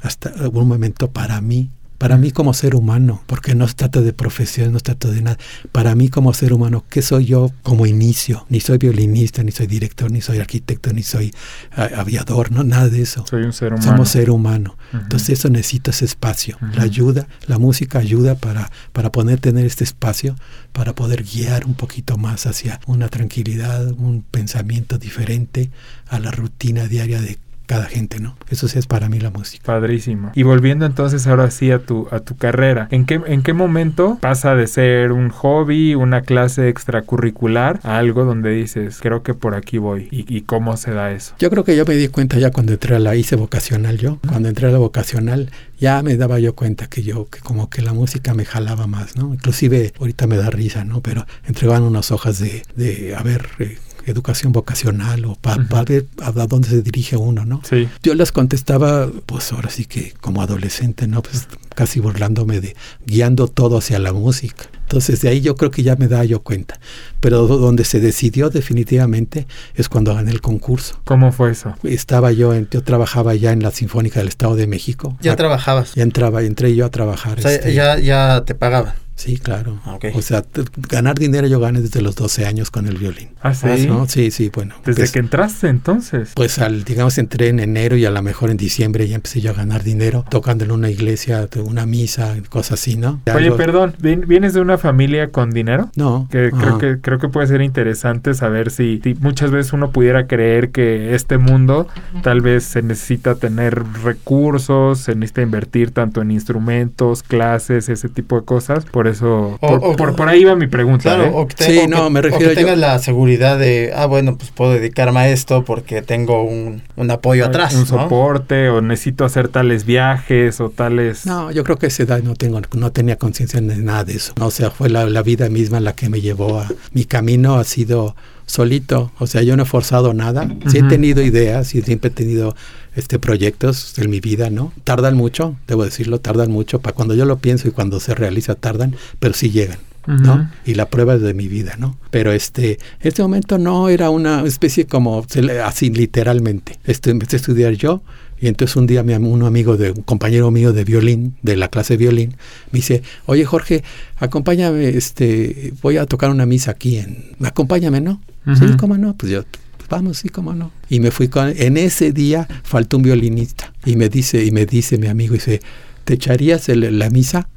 [0.00, 1.70] hasta un momento para mí,
[2.02, 5.22] para mí como ser humano, porque no se trata de profesión, no se trata de
[5.22, 5.38] nada.
[5.70, 8.44] Para mí como ser humano, ¿qué soy yo como inicio?
[8.48, 11.32] Ni soy violinista, ni soy director, ni soy arquitecto, ni soy
[11.70, 13.24] aviador, no, nada de eso.
[13.30, 13.88] Soy un ser humano.
[13.88, 14.76] Somos ser humano.
[14.92, 16.58] Entonces eso necesita ese espacio.
[16.74, 20.34] La ayuda, la música ayuda para, para poder tener este espacio,
[20.72, 25.70] para poder guiar un poquito más hacia una tranquilidad, un pensamiento diferente
[26.08, 27.38] a la rutina diaria de
[27.72, 28.36] cada gente, ¿no?
[28.50, 29.64] Eso sí es para mí la música.
[29.64, 30.30] Padrísimo.
[30.34, 34.18] Y volviendo entonces ahora sí a tu, a tu carrera, ¿en qué, ¿en qué momento
[34.20, 39.54] pasa de ser un hobby, una clase extracurricular, a algo donde dices, creo que por
[39.54, 40.08] aquí voy?
[40.10, 41.34] ¿Y, cómo se da eso?
[41.38, 44.18] Yo creo que yo me di cuenta ya cuando entré a la hice vocacional yo,
[44.28, 47.80] cuando entré a la vocacional ya me daba yo cuenta que yo, que como que
[47.80, 49.32] la música me jalaba más, ¿no?
[49.32, 51.00] Inclusive ahorita me da risa, ¿no?
[51.00, 56.30] Pero entregaban unas hojas de, de a ver, eh, educación vocacional o para ver a
[56.32, 57.60] dónde se dirige uno, ¿no?
[57.68, 57.88] Sí.
[58.02, 61.22] Yo les contestaba, pues ahora sí que como adolescente, ¿no?
[61.22, 64.66] Pues casi burlándome de, guiando todo hacia la música.
[64.82, 66.78] Entonces de ahí yo creo que ya me da yo cuenta.
[67.20, 71.00] Pero donde se decidió definitivamente es cuando gané el concurso.
[71.04, 71.74] ¿Cómo fue eso?
[71.82, 75.16] Estaba yo, en, yo trabajaba ya en la Sinfónica del Estado de México.
[75.22, 75.94] ¿Ya trabajabas?
[75.94, 77.38] Ya entraba, entré yo a trabajar.
[77.38, 78.92] O sea, este, ya, ya te pagaban.
[79.14, 79.80] Sí, claro.
[80.14, 80.44] O sea,
[80.88, 83.30] ganar dinero yo gané desde los 12 años con el violín.
[83.40, 83.86] Ah, sí.
[83.86, 84.08] ¿No?
[84.08, 84.74] Sí, sí, bueno.
[84.84, 86.32] ¿Desde que entraste entonces?
[86.34, 89.50] Pues al, digamos, entré en enero y a lo mejor en diciembre ya empecé yo
[89.50, 93.20] a ganar dinero tocando en una iglesia, una misa, cosas así, ¿no?
[93.34, 95.90] Oye, perdón, ¿vienes de una familia con dinero?
[95.94, 96.26] No.
[96.30, 100.26] Que creo que creo que puede ser interesante saber si, si, muchas veces uno pudiera
[100.26, 101.86] creer que este mundo
[102.22, 108.40] tal vez se necesita tener recursos, se necesita invertir tanto en instrumentos, clases, ese tipo
[108.40, 108.84] de cosas.
[108.84, 111.02] Por por eso, O- por, o- por, por ahí va mi pregunta.
[111.02, 111.30] Claro, ¿eh?
[111.34, 113.58] o que, te- Sí, o que- no, me o refiero que yo- tengas la seguridad
[113.58, 117.80] de, ah, bueno, pues puedo dedicarme a esto porque tengo un, un apoyo atrás, un
[117.80, 117.86] ¿no?
[117.86, 121.26] soporte o necesito hacer tales viajes o tales...
[121.26, 124.14] No, yo creo que a esa edad no tengo, no tenía conciencia de nada de
[124.14, 124.34] eso.
[124.40, 127.64] O sea, fue la, la vida misma la que me llevó a mi camino ha
[127.64, 128.14] sido
[128.46, 129.12] solito.
[129.18, 130.48] O sea, yo no he forzado nada.
[130.68, 132.54] Sí he tenido ideas y siempre he tenido
[132.94, 134.72] este proyectos en mi vida, ¿no?
[134.84, 136.80] Tardan mucho, debo decirlo, tardan mucho.
[136.80, 139.78] Para cuando yo lo pienso y cuando se realiza tardan, pero sí llegan.
[140.06, 140.50] ¿no?
[140.64, 141.96] Y la prueba es de mi vida, ¿no?
[142.10, 145.24] Pero este, este momento no era una especie como,
[145.64, 146.78] así literalmente.
[146.84, 148.02] Este, empecé a estudiar yo
[148.42, 151.68] y entonces un día mi, un amigo, de, un compañero mío de violín, de la
[151.68, 152.34] clase de violín,
[152.72, 153.84] me dice, oye Jorge,
[154.18, 158.20] acompáñame, este, voy a tocar una misa aquí en, acompáñame, ¿no?
[158.58, 159.44] Sí, cómo no, pues yo,
[159.76, 160.72] pues vamos, sí, cómo no.
[160.90, 164.66] Y me fui con, en ese día faltó un violinista y me dice, y me
[164.66, 165.62] dice mi amigo, dice,
[166.04, 167.48] ¿te echarías el- la misa?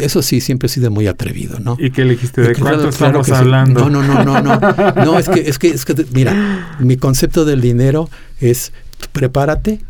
[0.00, 1.76] Eso sí, siempre he sido muy atrevido, ¿no?
[1.80, 2.42] ¿Y qué le dijiste?
[2.42, 3.32] ¿De claro, cuánto claro estamos sí.
[3.32, 3.90] hablando?
[3.90, 4.94] No, no, no, no, no.
[5.04, 8.08] No, es que, es que, es que, mira, mi concepto del dinero
[8.40, 8.72] es
[9.10, 9.80] prepárate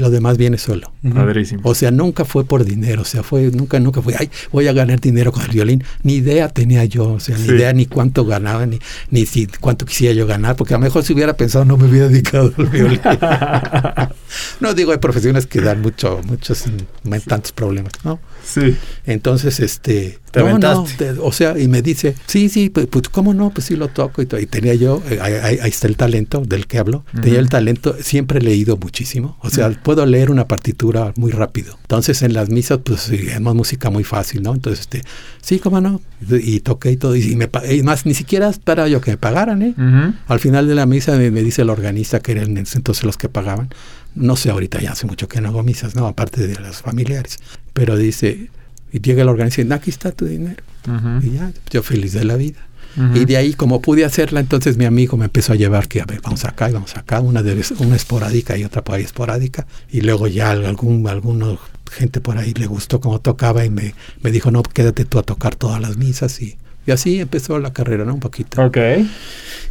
[0.00, 0.92] lo demás viene solo.
[1.14, 1.60] Padrísimo.
[1.64, 4.72] O sea, nunca fue por dinero, o sea, fue, nunca, nunca fue, ay, voy a
[4.72, 5.84] ganar dinero con el violín.
[6.02, 7.52] Ni idea tenía yo, o sea, ni Sí.
[7.52, 8.78] idea ni cuánto ganaba, ni,
[9.10, 11.84] ni si cuánto quisiera yo ganar, porque a lo mejor si hubiera pensado no me
[11.88, 13.00] hubiera dedicado al violín.
[14.60, 16.64] no digo, hay profesiones que dan mucho, muchos,
[17.26, 18.18] tantos problemas, ¿no?
[18.54, 18.76] Sí.
[19.06, 20.18] Entonces, este...
[20.30, 23.50] Te no, no, te- o sea, y me dice, sí, sí, pues, pues, ¿cómo no?
[23.50, 26.78] Pues sí lo toco y, y tenía yo, eh, ahí, está el talento del que
[26.78, 31.32] hablo, tenía el talento, siempre he leído muchísimo, o sea, puedo leer una partitura muy
[31.32, 31.76] rápido.
[31.82, 34.54] Entonces, en las misas, pues, sí, es música muy fácil, ¿no?
[34.54, 35.02] Entonces, este,
[35.42, 36.00] sí, ¿cómo no?
[36.28, 39.16] Y, y toqué y todo, y, me, y más, ni siquiera esperaba yo que me
[39.16, 39.74] pagaran, ¿eh?
[40.28, 43.28] Al final de la misa me, me dice el organista, que eran entonces los que
[43.28, 43.70] pagaban,
[44.14, 46.06] no sé, ahorita ya hace mucho que no hago misas, ¿no?
[46.06, 47.38] Aparte de las familiares,
[47.72, 48.50] pero dice,
[48.92, 50.62] y llega y dice, aquí está tu dinero.
[51.22, 52.58] Y ya, yo feliz de la vida.
[52.96, 53.18] Ujú.
[53.18, 56.04] Y de ahí, como pude hacerla, entonces mi amigo me empezó a llevar que, a
[56.04, 59.66] ver, vamos acá y vamos acá, una, de, una esporádica y otra por ahí esporádica.
[59.90, 61.58] Y luego ya algún, alguno,
[61.90, 65.22] gente por ahí le gustó cómo tocaba y me, me dijo, no, quédate tú a
[65.22, 66.40] tocar todas las misas.
[66.42, 66.56] Y,
[66.86, 68.14] y así empezó la carrera, ¿no?
[68.14, 68.60] Un poquito.
[68.64, 68.78] Ok.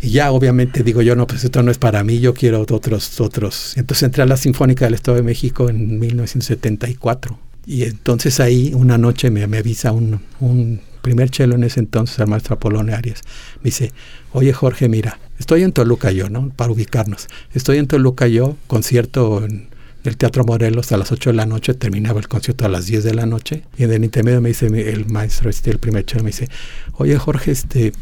[0.01, 3.19] Y ya obviamente digo yo, no, pues esto no es para mí, yo quiero otros,
[3.19, 3.75] otros.
[3.75, 7.48] Entonces entré a la Sinfónica del Estado de México en 1974.
[7.65, 12.55] Y entonces ahí una noche me, avisa un, primer chelo en ese entonces, el maestro
[12.55, 13.21] Apolonio Arias.
[13.57, 13.93] Me dice,
[14.33, 16.49] oye Jorge, mira, estoy en Toluca yo, ¿no?
[16.49, 17.27] Para ubicarnos.
[17.53, 19.69] Estoy en Toluca yo, concierto en
[20.03, 23.03] el Teatro Morelos a las 8 de la noche, terminaba el concierto a las 10
[23.03, 23.63] de la noche.
[23.77, 26.49] Y en el intermedio me dice el maestro, este, el primer chelo, me dice,
[26.93, 27.93] oye Jorge, este,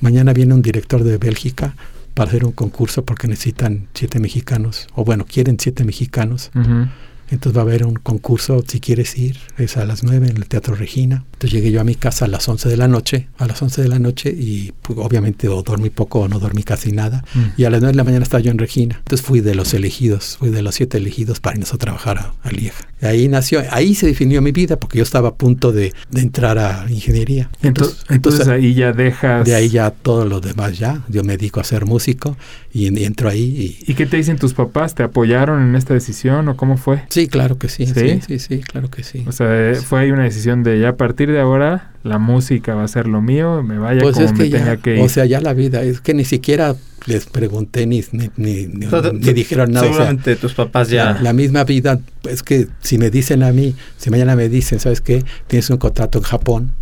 [0.00, 1.74] mañana viene un director de Bélgica
[2.14, 6.50] para hacer un concurso porque necesitan siete mexicanos, o bueno, quieren siete mexicanos.
[6.54, 6.88] Ujú.
[7.32, 10.46] Entonces va a haber un concurso, si quieres ir, es a las 9 en el
[10.46, 11.24] Teatro Regina.
[11.32, 13.82] Entonces llegué yo a mi casa a las 11 de la noche, a las 11
[13.82, 17.24] de la noche y pues, obviamente o dormí poco o no dormí casi nada.
[17.34, 17.40] Mm.
[17.56, 18.96] Y a las 9 de la mañana estaba yo en Regina.
[18.98, 22.34] Entonces fui de los elegidos, fui de los siete elegidos para irnos a trabajar a,
[22.42, 22.86] a Lieja.
[23.00, 26.20] Y ahí nació, ahí se definió mi vida porque yo estaba a punto de, de
[26.20, 27.50] entrar a ingeniería.
[27.62, 29.44] Entonces, entonces ahí ya dejas...
[29.44, 31.02] de ahí ya todo lo demás ya.
[31.08, 32.36] Yo me dedico a ser músico
[32.72, 34.94] y, y entro ahí y, ¿Y qué te dicen tus papás?
[34.94, 37.02] ¿Te apoyaron en esta decisión o cómo fue?
[37.08, 37.92] Sí, claro que sí, ¿Sí?
[37.94, 39.24] sí, sí, sí, claro que sí.
[39.26, 42.74] O sea, eh, fue ahí una decisión de ya a partir de ahora la música
[42.74, 44.96] va a ser lo mío, me vaya pues como es me que ya, tenga que
[44.96, 45.02] ir.
[45.02, 46.74] o sea, ya la vida, es que ni siquiera
[47.06, 49.82] les pregunté ni, ni, ni, ni- O sea, ni te- dijeron nada.
[49.86, 51.18] o sea, Seguramente tus papás ya...
[51.20, 55.00] la misma vida, es que si me dicen a mí, si mañana me dicen, ¿sabes
[55.00, 55.24] qué?
[55.48, 56.72] Tienes un contrato en Japón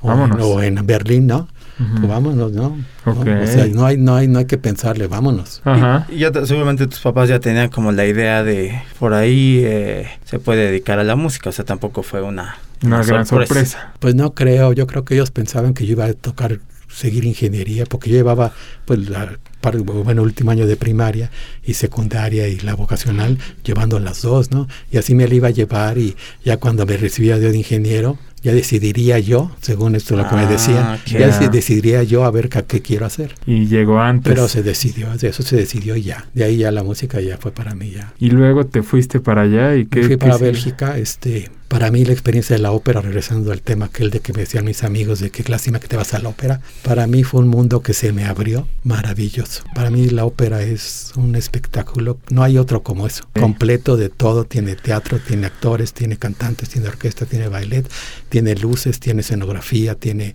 [0.00, 0.46] o, en, Vámonos.
[0.46, 1.48] o en Berlín, ¿no?
[1.76, 2.76] Pues vámonos, ¿no?
[3.04, 3.12] ¿no?
[3.12, 3.26] Ok.
[3.42, 5.60] O sea, no hay, no hay, no hay que pensarle, vámonos.
[5.64, 6.06] Ajá.
[6.08, 10.08] Y ya te- seguramente tus papás ya tenían como la idea de por ahí eh,
[10.24, 13.92] se puede dedicar a la música, o sea, tampoco fue una, Una gran sorpresa.
[13.98, 17.86] Pues no creo, yo creo que ellos pensaban que yo iba a tocar, seguir ingeniería,
[17.86, 18.52] porque yo llevaba,
[18.84, 21.30] pues, la, par- bueno, último año de primaria
[21.64, 24.68] y secundaria y la vocacional, llevando las dos, ¿no?
[24.92, 28.52] Y así me la iba a llevar y ya cuando me recibía de ingeniero, ya
[28.52, 31.06] decidiría yo, según esto lo que me Ah, decían, ok.
[31.18, 33.34] ya decidiría yo a ver qué, qué quiero hacer.
[33.46, 34.30] Y llegó antes.
[34.30, 36.26] Pero se decidió, de eso se decidió y ya.
[36.34, 38.12] De ahí ya la música ya fue para mí ya.
[38.18, 40.00] Y luego te fuiste para allá y qué...
[40.00, 40.44] Me fui qué para sigue?
[40.50, 44.34] Bélgica, este, para mí la experiencia de la ópera, regresando al tema aquel de que
[44.34, 47.24] me decían mis amigos de qué lástima que te vas a la ópera, para mí
[47.24, 49.53] fue un mundo que se me abrió maravilloso.
[49.74, 53.40] Para mí la ópera es un espectáculo, no hay otro como eso, Sí.
[53.40, 57.88] completo de todo, tiene teatro, tiene actores, tiene cantantes, tiene orquesta, tiene ballet,
[58.28, 60.34] tiene luces, tiene escenografía, tiene...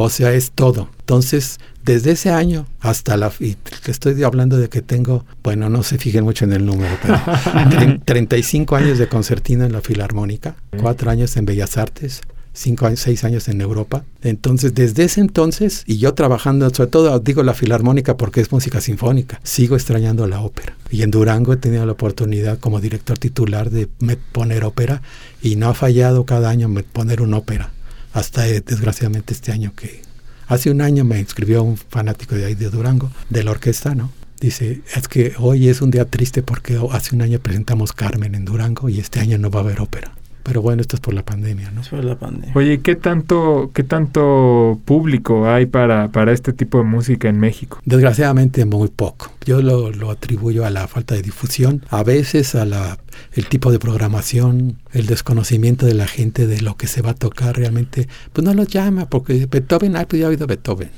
[0.00, 0.88] O sea, es todo.
[1.00, 3.32] Entonces, desde ese año hasta la...
[3.40, 6.96] Y te estoy hablando de que tengo, bueno, no se fijen mucho en el número,
[7.02, 7.14] pero
[7.70, 12.20] tre- 35 años de concertina en la Filarmónica, 4 años en Bellas Artes,
[12.58, 14.04] cinco, seis años en Europa.
[14.22, 18.80] Entonces, desde ese entonces, y yo trabajando, sobre todo digo la filarmónica porque es música
[18.80, 20.76] sinfónica, sigo extrañando la ópera.
[20.90, 23.88] Y en Durango he tenido la oportunidad como director titular de
[24.32, 25.02] poner ópera
[25.42, 27.70] y no ha fallado cada año poner una ópera.
[28.12, 30.02] Hasta eh, desgraciadamente este año que...
[30.46, 34.10] Hace un año me inscribió un fanático de ahí de Durango, de la orquesta, ¿no?
[34.40, 38.44] Dice, es que hoy es un día triste porque hace un año presentamos Carmen en
[38.44, 40.12] Durango y este año no va a haber ópera.
[40.48, 41.82] Pero bueno, esto es por la pandemia, ¿no?
[41.82, 42.52] Es por la pandemia.
[42.54, 47.78] Oye, ¿qué tanto, qué tanto público hay para, para este tipo de música en México?
[47.84, 49.30] Desgraciadamente muy poco.
[49.44, 52.96] Yo lo, lo atribuyo a la falta de difusión, a veces a la
[53.34, 57.14] el tipo de programación, el desconocimiento de la gente de lo que se va a
[57.14, 60.90] tocar realmente, pues no lo llama, porque Beethoven, ay, pues ya ha oído Beethoven,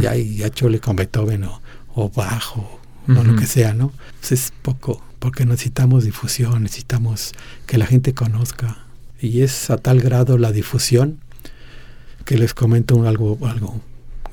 [0.00, 1.60] y ahí ya chole con Beethoven o,
[1.94, 3.90] o bajo, o lo que sea, ¿no?
[4.20, 7.32] Pues es poco, porque necesitamos difusión, necesitamos
[7.66, 8.81] que la gente conozca
[9.22, 11.20] y es a tal grado la difusión
[12.24, 13.80] que les comento algo, algo.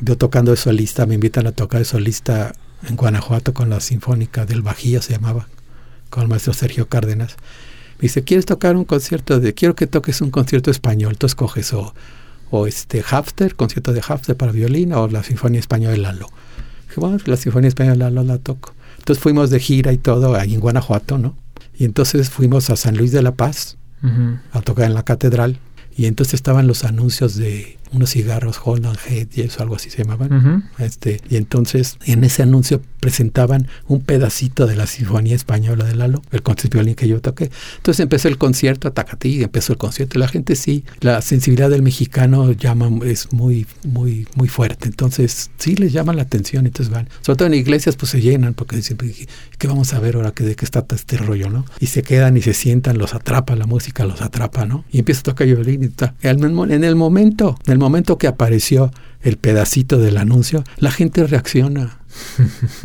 [0.02, 2.54] Yo tocando de solista, me invitan a tocar de solista
[2.88, 5.48] en Guanajuato con la Sinfónica del Bajío, se llamaba,
[6.10, 7.36] con el maestro Sergio Cárdenas.
[7.98, 11.18] Me dice, ¿quieres tocar un concierto de, quiero que toques un concierto español?
[11.18, 11.94] Tú escoges o,
[12.50, 16.30] o este Hafter, concierto de Hafter para violín, o la Sinfonía Española de Lalo.
[16.88, 18.74] Dije, bueno, la Sinfonía Española de Lalo la toco.
[18.98, 21.36] Entonces fuimos de gira y todo ahí en Guanajuato, ¿no?
[21.78, 23.79] Y entonces fuimos a San Luis de la Paz
[24.52, 25.60] a tocar en la catedral.
[25.96, 30.04] Y entonces estaban los anuncios de unos cigarros Holland Head y eso, algo así se
[30.04, 30.70] llamaban.
[30.78, 36.22] este, y entonces en ese anuncio presentaban un pedacito de la Sinfonía Española de Lalo,
[36.32, 37.50] el concierto violín que yo toqué.
[37.78, 40.20] Entonces empezó el concierto, Atacatí, empezó el concierto.
[40.20, 44.88] La gente sí, la sensibilidad del mexicano llama, es muy, muy, muy fuerte.
[44.88, 47.08] Entonces sí les llama la atención, entonces van.
[47.22, 48.98] Sobre todo en iglesias pues se llenan porque dicen,
[49.58, 51.66] ¿qué vamos a ver ahora de qué está este rollo, no?
[51.80, 54.86] Y se quedan y se sientan, los atrapa la música, los atrapa, ¿no?
[54.92, 56.16] Y empieza a tocar violín y está.
[56.22, 61.98] En el momento, en el momento que apareció el pedacito del anuncio, la gente reacciona.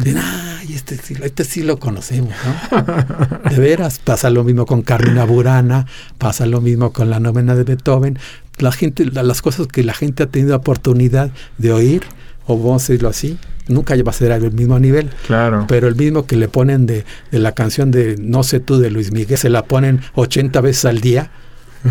[0.04, 3.50] ay, este sí, este sí lo conocemos, ¿no?
[3.50, 5.86] De veras, pasa lo mismo con Carmina Burana,
[6.18, 8.18] pasa lo mismo con la novena de Beethoven.
[8.58, 12.02] La gente, las cosas que la gente ha tenido oportunidad de oír,
[12.46, 15.10] o vamos a decirlo así, nunca va a ser al mismo nivel.
[15.26, 15.66] Claro.
[15.68, 18.90] Pero el mismo que le ponen de, de la canción de No sé tú de
[18.90, 21.30] Luis Miguel, se la ponen 80 veces al día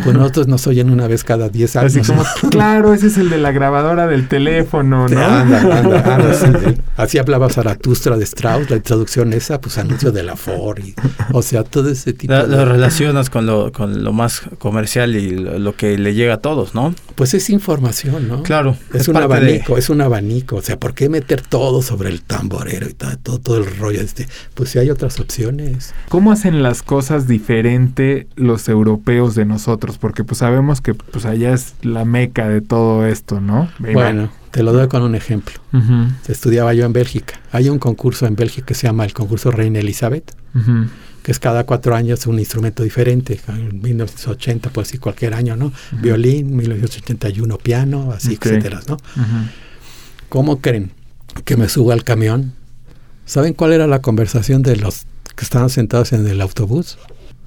[0.03, 1.95] pues nosotros nos oyen una vez cada 10 años.
[1.95, 5.21] Así como, claro, ese es el de la grabadora del teléfono, ¿no?
[6.97, 10.81] Así hablaba Zaratustra de Strauss, la traducción esa, pues anuncio de la Ford,
[11.31, 12.33] o sea, todo ese tipo.
[12.33, 12.47] de...
[12.47, 16.75] Lo relacionas con lo, con lo más comercial y lo, que le llega a todos,
[16.75, 16.93] ¿no?
[17.15, 18.43] Pues es información, ¿no?
[18.43, 18.77] Claro.
[18.93, 20.57] Es, un abanico, es un abanico.
[20.57, 24.01] O sea, ¿por qué meter todo sobre el tamborero y todo, todo, todo el rollo
[24.01, 24.27] este?
[24.53, 25.93] Pues si hay otras opciones.
[26.09, 29.82] ¿Cómo hacen las cosas diferente los europeos de nosotros?
[29.99, 33.69] Porque pues sabemos que pues allá es la meca de todo esto, ¿no?
[33.79, 35.55] Bueno, te lo doy con un ejemplo.
[36.27, 37.39] Estudiaba yo en Bélgica.
[37.51, 40.35] Hay un concurso en Bélgica que se llama el concurso Reina Elizabeth,
[41.23, 43.39] que es cada cuatro años un instrumento diferente.
[43.47, 45.71] En 1980, pues sí, cualquier año, ¿no?
[45.91, 48.97] Violín, 1981 piano, así, etcétera, ¿no?
[50.29, 50.91] ¿Cómo creen
[51.45, 52.53] que me subo al camión?
[53.25, 56.97] ¿Saben cuál era la conversación de los que estaban sentados en el autobús?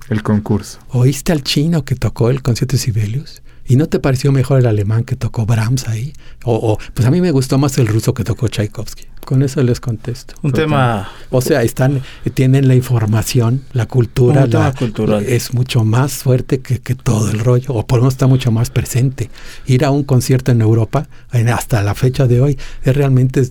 [0.09, 0.79] El concurso.
[0.91, 3.43] ¿Oíste al chino que tocó el concierto de Sibelius?
[3.69, 6.13] ¿Y no te pareció mejor el alemán que tocó Brahms ahí?
[6.45, 9.07] O, pues a mí me gustó más el ruso que tocó Tchaikovsky.
[9.25, 10.35] Con eso les contesto.
[10.43, 11.11] Un tema.
[11.31, 12.01] O sea, están,
[12.35, 15.25] tienen la información, la cultura, la, cultural.
[15.25, 18.53] es mucho más fuerte que, que, todo el rollo, o por lo menos está mucho
[18.53, 19.31] más presente.
[19.67, 23.43] Ir a un concierto en Europa, hasta la fecha de hoy, es realmente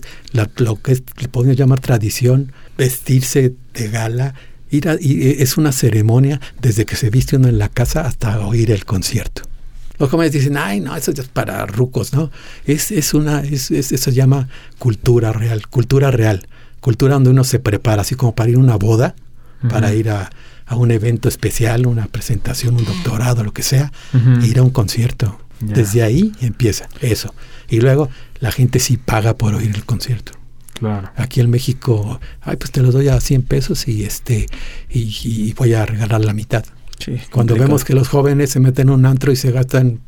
[0.56, 4.34] lo que es, le podemos llamar tradición, vestirse de gala,
[4.76, 8.38] Ir y e, es una ceremonia desde que se viste uno en la casa hasta
[8.40, 9.42] oír el concierto.
[9.98, 12.30] Los jóvenes dicen, ay, no, eso es para rucos, ¿no?
[12.66, 16.46] Es, es una, es, eso se llama cultura real, cultura real,
[16.80, 19.14] cultura donde uno se prepara, así como para ir a una boda,
[19.70, 20.30] para ir a,
[20.66, 23.90] a, un evento especial, una presentación, un doctorado, lo que sea,
[24.42, 25.38] e ir a un concierto.
[25.60, 27.34] Desde ahí empieza eso.
[27.70, 28.10] Y luego
[28.40, 30.32] la gente sí paga por oír el concierto.
[30.78, 31.10] Claro.
[31.16, 34.46] Aquí en México, ay, pues te los doy a 100 pesos y este
[34.90, 36.64] y, voy a regalar la mitad.
[37.30, 40.00] Cuando vemos que los jóvenes se meten en un antro y se gastan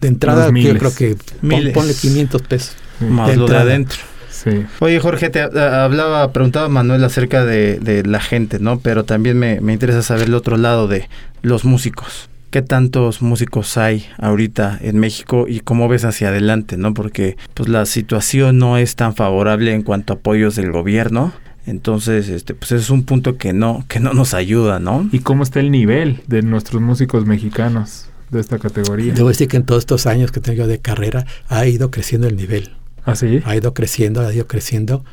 [0.00, 2.76] de entrada, yo creo que ponle 500 pesos.
[3.00, 3.98] Más lo de adentro.
[4.30, 4.66] Sí.
[4.80, 8.78] Oye, Jorge, te hablaba, preguntaba Manuel acerca de, de, la gente, ¿no?
[8.78, 11.08] Pero también me, me interesa saber el otro lado de
[11.40, 16.94] los músicos qué tantos músicos hay ahorita en México y cómo ves hacia adelante, ¿no?
[16.94, 21.32] Porque pues la situación no es tan favorable en cuanto a apoyos del gobierno.
[21.66, 25.08] Entonces, este, pues es un punto que no, que no nos ayuda, ¿no?
[25.10, 28.06] ¿Y cómo está el nivel de nuestros músicos mexicanos?
[28.30, 29.12] de esta categoría.
[29.14, 32.36] Debo decir que en todos estos años que tengo de carrera ha ido creciendo el
[32.36, 32.70] nivel.
[33.04, 33.40] ¿Ah, sí?
[33.44, 35.04] Ha ido creciendo, ha ido creciendo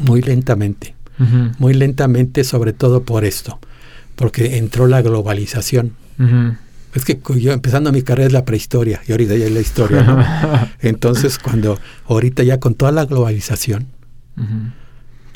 [0.00, 0.94] muy lentamente.
[1.58, 3.58] Muy lentamente, sobre todo por esto,
[4.16, 5.94] porque entró la globalización.
[6.94, 10.02] Es que yo empezando mi carrera es la prehistoria y ahorita ya es la historia.
[10.02, 10.24] ¿no?
[10.80, 13.86] Entonces, cuando ahorita ya con toda la globalización,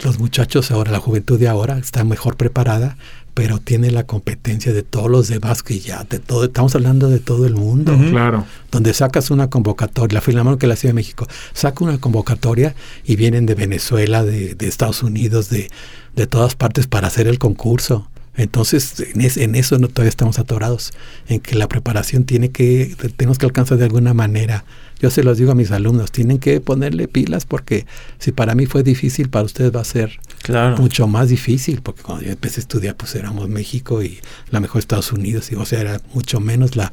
[0.03, 2.97] los muchachos ahora, la juventud de ahora está mejor preparada,
[3.35, 7.19] pero tiene la competencia de todos los demás que ya, de todo, estamos hablando de
[7.19, 7.97] todo el mundo.
[8.11, 8.47] Claro.
[8.71, 12.75] Donde sacas una convocatoria, la Filarmónica que la Ciudad de México, saca una convocatoria
[13.05, 15.71] y vienen de Venezuela, de, de Estados Unidos, de,
[16.15, 18.11] de todas partes para hacer el concurso.
[18.35, 20.93] Entonces, en, eso no, todavía estamos atorados,
[21.29, 24.65] en que la preparación tiene que, tenemos que alcanzar de alguna manera.
[25.01, 27.87] Yo se los digo a mis alumnos, tienen que ponerle pilas porque
[28.19, 30.19] si para mí fue difícil, para ustedes va a ser
[30.79, 34.21] mucho más difícil, porque cuando yo empecé a estudiar, pues éramos México y
[34.51, 36.93] la mejor Estados Unidos, y o sea, era mucho menos la,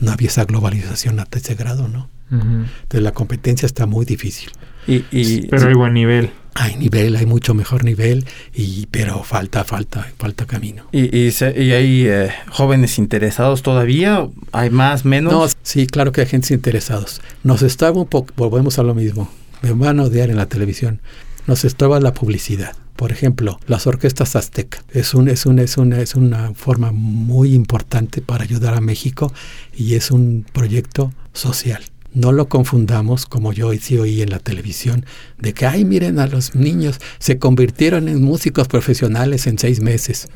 [0.00, 2.10] no había esa globalización hasta ese grado, ¿no?
[2.30, 4.50] Entonces la competencia está muy difícil.
[4.86, 8.24] Y, Pero hay buen nivel hay nivel, hay mucho mejor nivel,
[8.54, 10.84] y, pero falta, falta, falta camino.
[10.92, 14.28] ¿Y, y, hay eh, jóvenes interesados todavía?
[14.52, 15.32] ¿Hay más, menos?
[15.32, 17.20] No, sí, claro que hay gente interesados.
[17.42, 19.28] Nos estaba un poco, volvemos a lo mismo,
[19.62, 21.00] me van a odiar en la televisión,
[21.46, 22.76] nos estaba la publicidad.
[22.94, 27.52] Por ejemplo, las orquestas aztecas es, un, es, un, es, una, es una forma muy
[27.52, 29.32] importante para ayudar a México
[29.76, 31.82] y es un proyecto social
[32.14, 35.04] no lo confundamos, como yo hice hoy en la televisión,
[35.38, 40.28] de que, ay, miren a los niños, se convirtieron en músicos profesionales en seis meses.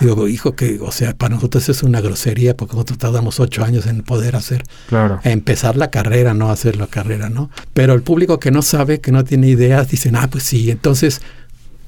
[0.00, 3.86] Digo, hijo, que, o sea, para nosotros es una grosería, porque nosotros tardamos ocho años
[3.86, 5.20] en poder hacer, claro.
[5.22, 7.50] empezar la carrera, no hacer la carrera, ¿no?
[7.74, 11.20] Pero el público que no sabe, que no tiene ideas, dicen, ah, pues sí, entonces...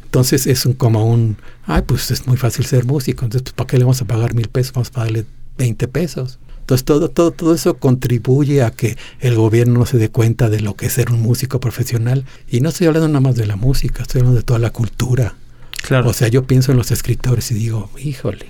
[0.04, 3.78] Entonces es un, como un, ay, pues es muy fácil ser músico, entonces, ¿para qué
[3.78, 4.72] le vamos a pagar mil pesos?
[4.72, 5.24] Vamos a pagarle
[5.58, 6.38] 20 pesos.
[6.64, 10.60] Entonces todo, todo, todo eso contribuye a que el gobierno no se dé cuenta de
[10.60, 12.24] lo que es ser un músico profesional.
[12.48, 15.34] Y no estoy hablando nada más de la música, estoy hablando de toda la cultura.
[15.82, 16.08] Claro.
[16.08, 18.46] O sea, yo pienso en los escritores y digo, híjole,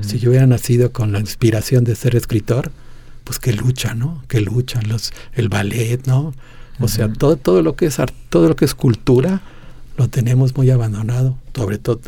[0.00, 2.72] si yo hubiera nacido con la inspiración de ser escritor,
[3.22, 4.24] pues que lucha, ¿no?
[4.26, 6.34] Que luchan los, el ballet, ¿no?
[6.80, 7.98] O sea, todo, todo lo que es
[8.30, 9.42] todo lo que es cultura,
[9.96, 12.00] lo tenemos muy abandonado, sobre todo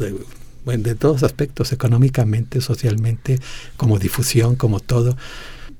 [0.65, 3.39] bueno, de todos aspectos, económicamente, socialmente,
[3.77, 5.17] como difusión, como todo.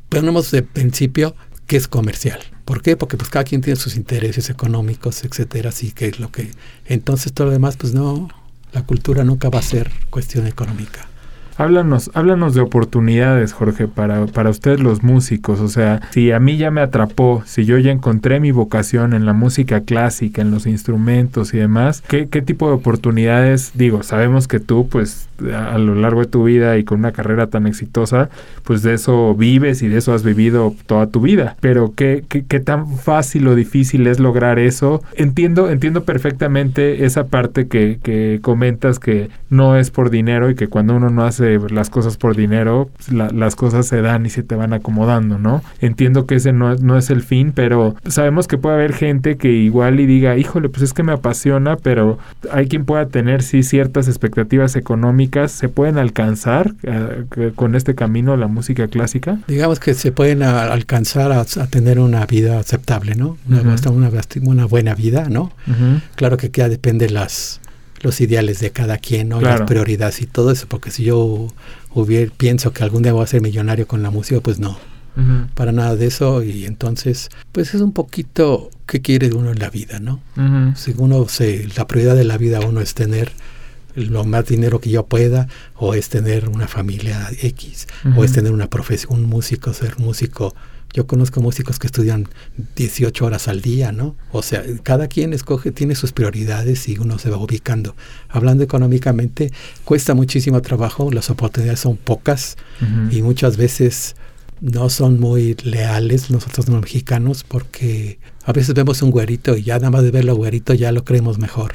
[0.09, 1.35] Ponemos de principio
[1.67, 2.41] que es comercial.
[2.65, 2.97] ¿Por qué?
[2.97, 6.51] Porque pues cada quien tiene sus intereses económicos, etcétera, así que es lo que
[6.87, 8.29] entonces todo lo demás pues no,
[8.73, 11.09] la cultura nunca va a ser cuestión económica.
[11.57, 15.61] Háblanos, háblanos de oportunidades, Jorge, para, para ustedes los músicos.
[15.61, 19.25] O sea, si a mí ya me atrapó, si yo ya encontré mi vocación en
[19.25, 23.71] la música clásica, en los instrumentos y demás, ¿qué, qué tipo de oportunidades?
[23.75, 27.49] Digo, sabemos que tú, pues, a, lo largo de tu vida y con una carrera
[27.49, 28.31] tan exitosa,
[28.63, 31.57] pues de eso vives y de eso has vivido toda tu vida.
[31.61, 35.03] Pero ¿qué, qué, qué tan fácil o difícil es lograr eso?
[35.15, 40.69] Entiendo, entiendo perfectamente esa parte que, que comentas que no es por dinero y que
[40.69, 44.55] cuando uno no hace las cosas por dinero, las cosas se dan y se te
[44.55, 45.63] van acomodando, ¿no?
[45.81, 49.51] Entiendo que ese no, no es el fin, pero sabemos que puede haber gente que
[49.51, 52.19] igual y diga, híjole, pues es que me apasiona, pero
[52.51, 58.37] hay quien pueda tener, sí, ciertas expectativas económicas, ¿se pueden alcanzar eh, con este camino
[58.37, 59.39] la música clásica?
[59.49, 63.37] Digamos que se pueden alcanzar a, tener una vida aceptable, ¿no?
[63.49, 63.61] Una,
[64.43, 65.53] una, buena vida, ¿no?
[66.17, 67.61] Claro que ya depende las
[68.05, 69.41] los ideales de cada quien, ¿no?
[69.41, 71.49] las prioridades y todo eso, porque si yo
[71.93, 74.79] hubiera, pienso que algún día voy a ser millonario con la música, pues no,
[75.55, 79.71] para nada de eso y entonces, pues es un poquito qué quiere uno en la
[79.71, 80.21] vida, ¿no?
[80.77, 83.33] Si uno se, la prioridad de la vida uno es tener
[83.95, 87.87] lo más dinero que yo pueda, o es tener una familia X,
[88.17, 90.55] o es tener una profesión, un músico, ser músico
[90.95, 92.29] yo conozco músicos que estudian
[92.77, 94.15] 18 horas al día, ¿no?
[94.31, 97.97] O sea, cada quien escoge, tiene sus prioridades y uno se va ubicando.
[98.29, 99.53] Hablando económicamente,
[99.85, 102.57] cuesta muchísimo trabajo, las oportunidades son pocas
[103.11, 104.15] y muchas veces
[104.61, 109.79] no son muy leales nosotros los mexicanos porque a veces vemos un güerito y ya
[109.79, 111.75] nada más de verlo güerito ya lo creemos mejor.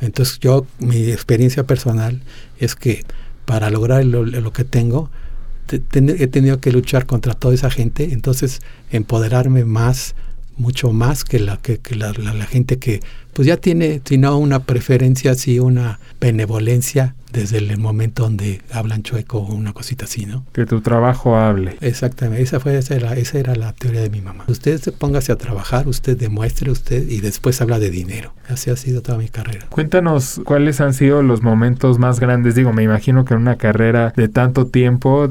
[0.00, 2.20] Entonces yo, mi experiencia personal
[2.58, 3.04] es que
[3.44, 5.10] para lograr lo que tengo,
[5.72, 10.14] he tenido que luchar contra toda esa gente, entonces empoderarme más
[10.56, 13.00] mucho más que la que, la, la, gente que
[13.40, 19.04] pues ya tiene, si no una preferencia, sí una benevolencia desde el momento donde hablan
[19.04, 20.44] chueco o una cosita así, ¿no?
[20.52, 21.76] Que tu trabajo hable.
[21.80, 24.44] Exactamente, esa fue esa era, esa era la teoría de mi mamá.
[24.48, 28.34] Usted se póngase a trabajar, usted demuestre usted y después habla de dinero.
[28.48, 29.66] Así ha sido toda mi carrera.
[29.68, 32.56] Cuéntanos cuáles han sido los momentos más grandes.
[32.56, 35.30] Digo, me imagino que en una carrera de tanto tiempo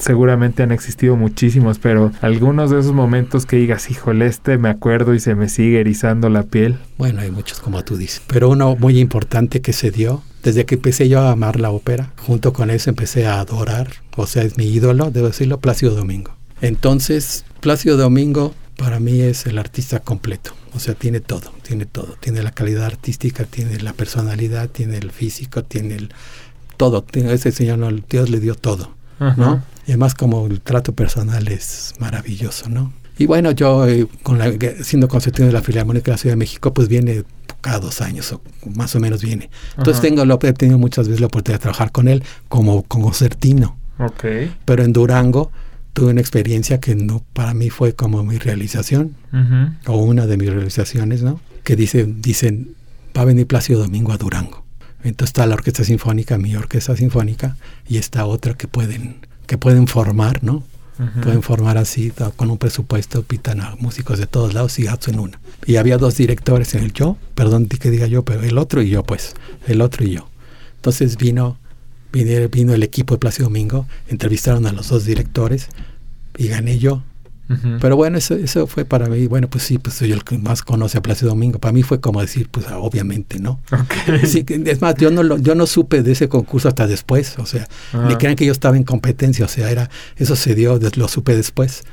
[0.00, 5.14] seguramente han existido muchísimos, pero algunos de esos momentos que digas, híjole, este me acuerdo
[5.14, 6.76] y se me sigue erizando la piel.
[6.98, 10.76] Bueno, hay muchos como tú dices, pero uno muy importante que se dio desde que
[10.76, 14.56] empecé yo a amar la ópera, junto con eso empecé a adorar, o sea, es
[14.56, 16.36] mi ídolo, debo decirlo, Plácido Domingo.
[16.60, 22.16] Entonces, Plácido Domingo para mí es el artista completo, o sea, tiene todo, tiene todo,
[22.20, 26.12] tiene la calidad artística, tiene la personalidad, tiene el físico, tiene el
[26.76, 29.62] todo, tiene, ese señor, Dios le dio todo, ¿no?
[29.86, 32.92] Y además como el trato personal es maravilloso, ¿no?
[33.18, 34.52] Y bueno, yo eh, con la,
[34.82, 37.24] siendo concertino de la Filarmónica de la Ciudad de México, pues viene
[37.60, 38.40] cada dos años o
[38.74, 39.50] más o menos viene.
[39.76, 43.76] Entonces tengo, lo, he tenido muchas veces la oportunidad de trabajar con él como concertino.
[43.98, 44.54] Okay.
[44.64, 45.50] Pero en Durango
[45.94, 49.16] tuve una experiencia que no para mí fue como mi realización
[49.86, 51.40] o una de mis realizaciones, ¿no?
[51.64, 52.74] Que dice, dicen,
[53.16, 54.64] va a venir Plácido Domingo a Durango.
[55.02, 57.56] Entonces está la orquesta sinfónica, mi orquesta sinfónica,
[57.88, 60.64] y está otra que pueden, que pueden formar, ¿no?
[61.22, 65.40] Pueden formar así, con un presupuesto, pitan a músicos de todos lados y en una.
[65.66, 68.88] Y había dos directores en el yo, perdón que diga yo, pero el otro y
[68.88, 69.34] yo, pues,
[69.66, 70.28] el otro y yo.
[70.76, 71.58] Entonces vino,
[72.12, 75.68] vino, vino el equipo de Plácido Domingo, entrevistaron a los dos directores
[76.38, 77.02] y gané yo
[77.80, 80.62] pero bueno, eso, eso fue para mí, bueno, pues sí, pues soy el que más
[80.62, 81.58] conoce a Plácido Domingo.
[81.58, 83.60] Para mí fue como decir, pues ah, obviamente, ¿no?
[84.24, 87.46] Sí, es más, yo no, lo, yo no supe de ese concurso hasta después, o
[87.46, 87.68] sea,
[88.08, 91.36] ni crean que yo estaba en competencia, o sea, era eso se dio, lo supe
[91.36, 91.84] después.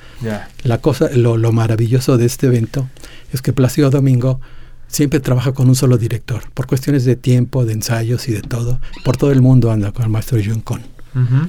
[0.63, 2.89] La cosa, lo, lo maravilloso de este evento
[3.31, 4.39] es que Plácido Domingo
[4.87, 8.79] siempre trabaja con un solo director, por cuestiones de tiempo, de ensayos y de todo.
[9.03, 10.81] Por todo el mundo anda con el maestro Jun Con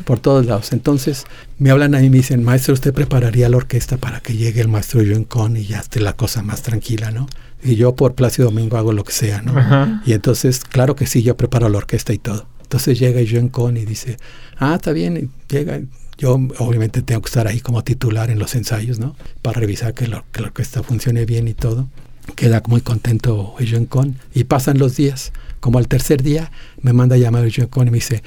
[0.05, 0.73] por todos lados.
[0.73, 1.25] Entonces
[1.59, 4.61] me hablan a mí y me dicen, maestro, usted prepararía la orquesta para que llegue
[4.61, 7.27] el maestro John Con y ya esté la cosa más tranquila, ¿no?
[7.63, 10.01] Y yo por Plácido Domingo hago lo que sea, ¿no?
[10.05, 12.47] Y entonces, claro que sí, yo preparo la orquesta y todo.
[12.63, 14.19] Entonces llega John Con y dice,
[14.59, 15.81] ah, está bien, llega.
[16.19, 19.17] Yo obviamente tengo que estar ahí como titular en los ensayos, ¿no?
[19.43, 21.89] Para revisar que, lo, que la orquesta funcione bien y todo.
[22.37, 25.33] Queda muy contento John Con y pasan los días.
[25.61, 26.51] Como al tercer día
[26.83, 28.23] me manda a llamar John Con y me dice,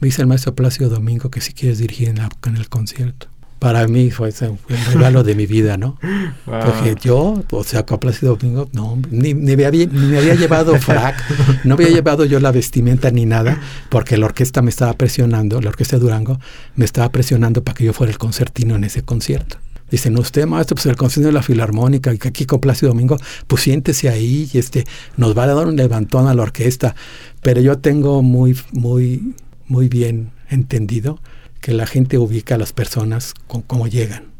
[0.00, 3.28] me dice el maestro Plácido Domingo que si quieres dirigir en, el concierto.
[3.58, 5.98] Para mí fue el regalo de mi vida, ¿no?
[6.44, 10.36] Porque yo, o sea, con Plácido Domingo, no, ni, ni, me había, ni, me había,
[10.36, 11.16] llevado frac,
[11.64, 15.70] no había llevado yo la vestimenta ni nada, porque la orquesta me estaba presionando, la
[15.70, 16.38] orquesta de Durango
[16.76, 19.56] me estaba presionando para que yo fuera el concertino en ese concierto.
[19.90, 23.16] Dicen, usted, maestro, pues el concierto de la Filarmónica, y que aquí con Plácido Domingo,
[23.48, 24.86] pues siéntese ahí y este,
[25.16, 26.94] nos va a dar un levantón a la orquesta.
[27.42, 29.34] Pero yo tengo muy, muy
[29.68, 31.20] muy bien entendido
[31.60, 34.38] que la gente ubica a las personas con cómo llegan.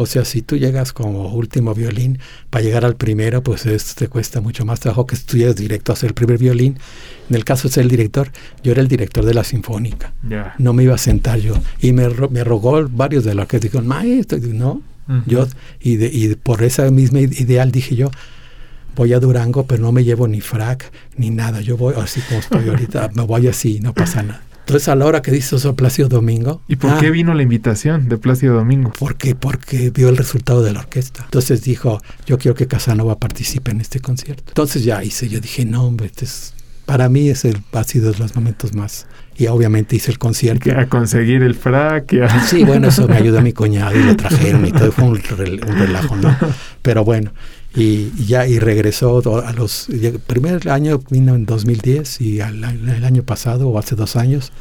[0.00, 2.20] O sea, si tú llegas como último violín,
[2.50, 5.56] para llegar al primero, pues esto te cuesta mucho más trabajo que si tú llegas
[5.56, 6.78] directo a hacer el primer violín.
[7.28, 8.30] En el caso de ser el director,
[8.62, 10.12] yo era el director de la sinfónica.
[10.58, 11.54] No me iba a sentar yo.
[11.80, 14.82] Y me, me rogó varios de los que dijeron, maestro, no.
[15.26, 15.48] yo,
[15.80, 18.12] y, de, y por esa misma ideal dije yo,
[18.94, 21.60] voy a Durango, pero no me llevo ni frac ni nada.
[21.60, 24.42] Yo voy así como estoy ahorita, me voy así, no pasa nada.
[24.68, 26.60] Entonces a la hora que dice eso Plácido Domingo.
[26.68, 28.92] ¿Y por qué ah, vino la invitación de Plácido Domingo?
[28.98, 31.22] Porque, porque vio el resultado de la orquesta.
[31.24, 34.44] Entonces dijo, yo quiero que Casanova participe en este concierto.
[34.48, 36.52] Entonces ya hice, yo dije, no, hombre, este es,
[36.84, 39.06] para mí es el, ha sido de los momentos más.
[39.38, 40.70] Y obviamente hice el concierto.
[40.78, 42.14] A conseguir el frac.
[42.46, 44.92] Sí, bueno, eso me ayudó a mi cuñado y lo trajeron y todo.
[44.92, 46.36] Fue un relajo, ¿no?
[46.82, 47.32] Pero bueno,
[47.74, 53.04] y, ya y regresó a los el primer año vino en 2010 y al, el
[53.04, 54.52] año pasado o hace dos años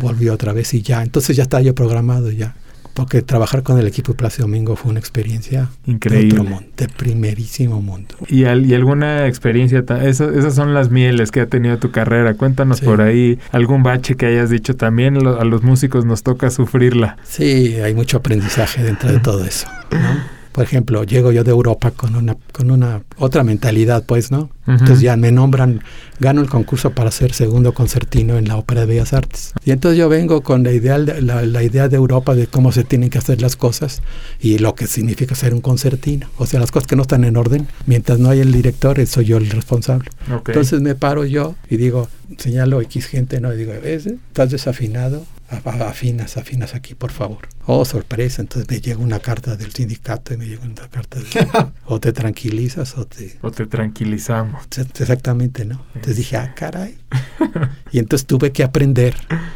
[0.00, 2.54] volvió otra vez y ya entonces ya estaba yo programado ya
[2.94, 6.34] porque trabajar con el equipo de Plácido Domingo fue una experiencia increíble.
[6.34, 8.14] de, otro de primerísimo mundo.
[8.26, 13.02] Y, y alguna experiencia esas son las mieles que ha tenido tu carrera cuéntanos por
[13.02, 17.18] ahí algún bache que hayas dicho también a los músicos nos toca sufrirla.
[17.24, 20.35] Sí hay mucho aprendizaje dentro de todo eso ¿no?
[20.56, 24.48] Por ejemplo, llego yo de Europa con una, con una otra mentalidad, pues, ¿no?
[24.66, 25.82] Entonces ya me nombran,
[26.18, 29.52] gano el concurso para ser segundo concertino en la Ópera de Bellas Artes.
[29.66, 32.84] Y entonces yo vengo con la idea, la, la, idea de Europa de cómo se
[32.84, 34.00] tienen que hacer las cosas
[34.40, 36.26] y lo que significa ser un concertino.
[36.38, 39.26] O sea, las cosas que no están en orden, mientras no hay el director, soy
[39.26, 40.08] yo el responsable.
[40.26, 43.52] Entonces me paro yo y digo, señalo X gente, ¿no?
[43.52, 44.06] Y digo, ¿ves?
[44.06, 47.48] Estás desafinado, afinas, afinas aquí, por favor.
[47.66, 51.26] Oh, sorpresa, entonces me llega una carta del sindicato y me llega una carta de...
[51.86, 53.38] o te tranquilizas o te...
[53.42, 54.66] O te tranquilizamos.
[54.76, 55.84] Exactamente, ¿no?
[55.94, 56.96] Entonces dije, ah, caray.
[57.92, 59.14] y entonces tuve que aprender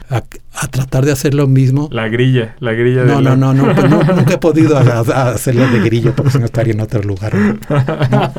[0.09, 0.23] a,
[0.69, 1.89] tratar de hacer lo mismo.
[1.93, 3.23] La grilla, la grilla no, de...
[3.23, 6.81] No, no, no, no, nunca he podido hacerlo de grillo porque si no estaría en
[6.81, 7.35] otro lugar.
[7.35, 8.33] No,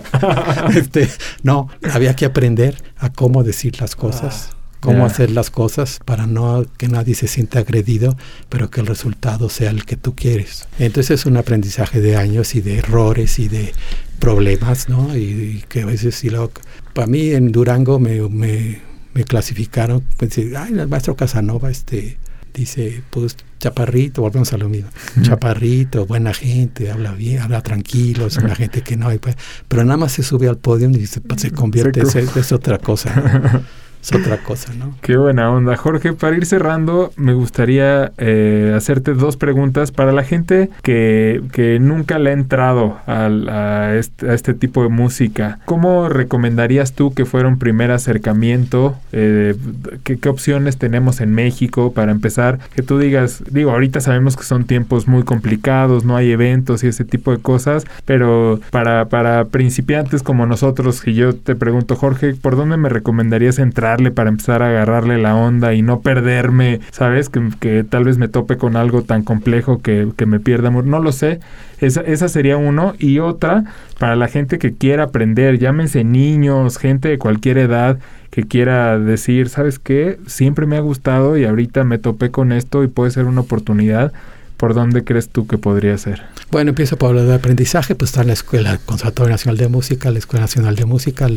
[0.75, 1.09] este,
[1.43, 4.49] no, había que aprender a cómo decir las cosas.
[4.51, 8.17] Ah cómo hacer las cosas para no que nadie se sienta agredido,
[8.49, 10.67] pero que el resultado sea el que tú quieres.
[10.79, 13.73] Entonces es un aprendizaje de años y de errores y de
[14.19, 15.15] problemas, ¿no?
[15.15, 16.51] Y, que a veces, si lo,
[16.93, 18.81] para mí en Durango me, me,
[19.13, 22.17] me clasificaron, pensé, ay, el maestro Casanova, este,
[22.53, 24.89] dice, pues chaparrito, volvemos a lo mismo,
[25.21, 29.35] chaparrito, buena gente, habla bien, habla tranquilo, es una gente que no hay, pues,
[29.67, 33.61] pero nada más se sube al podio y se, se convierte, es, es otra cosa.
[34.01, 34.95] es otra cosa, ¿no?
[35.01, 35.77] Qué buena onda.
[35.77, 41.79] Jorge, para ir cerrando, me gustaría eh, hacerte dos preguntas para la gente que, que
[41.79, 45.59] nunca le ha entrado a, este, este, tipo de música.
[45.65, 48.95] ¿Cómo recomendarías tú que fuera un primer acercamiento?
[49.11, 49.55] Eh,
[50.03, 52.59] ¿qué, ¿qué, opciones tenemos en México para empezar?
[52.75, 56.87] Que tú digas, digo, ahorita sabemos que son tiempos muy complicados, no hay eventos y
[56.87, 62.33] ese tipo de cosas, pero para, para principiantes como nosotros, que yo te pregunto, Jorge,
[62.33, 63.90] ¿por dónde me recomendarías entrar?
[64.11, 67.29] Para empezar a agarrarle la onda y no perderme, ¿sabes?
[67.29, 70.69] Que, tal vez me tope con algo tan complejo que, me pierda.
[70.69, 71.39] No lo sé.
[71.79, 72.93] Esa, esa sería uno.
[72.99, 73.65] Y otra,
[73.99, 77.99] para la gente que quiera aprender, llámense niños, gente de cualquier edad
[78.31, 80.17] que quiera decir, ¿sabes qué?
[80.25, 84.13] Siempre me ha gustado y ahorita me topé con esto y puede ser una oportunidad.
[84.55, 86.21] ¿Por dónde crees tú que podría ser?
[86.51, 90.19] Bueno, empiezo por hablar de aprendizaje, pues está la Escuela Conservatorio Nacional de Música, la
[90.19, 91.35] Escuela Nacional de Música, el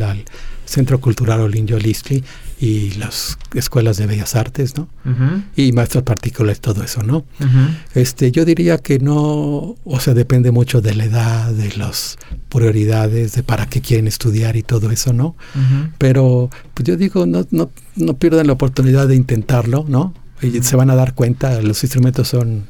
[0.65, 2.23] Centro Cultural Olinjo Listli
[2.59, 4.87] y las escuelas de bellas artes, ¿no?
[5.55, 7.25] Y maestros particulares, todo eso, ¿no?
[7.93, 12.17] Este, yo diría que no, o sea, depende mucho de la edad, de las
[12.49, 15.35] prioridades, de para qué quieren estudiar y todo eso, ¿no?
[15.97, 20.13] Pero pues yo digo, no, no, no pierdan la oportunidad de intentarlo, ¿no?
[20.41, 22.63] Y se van a dar cuenta, los instrumentos son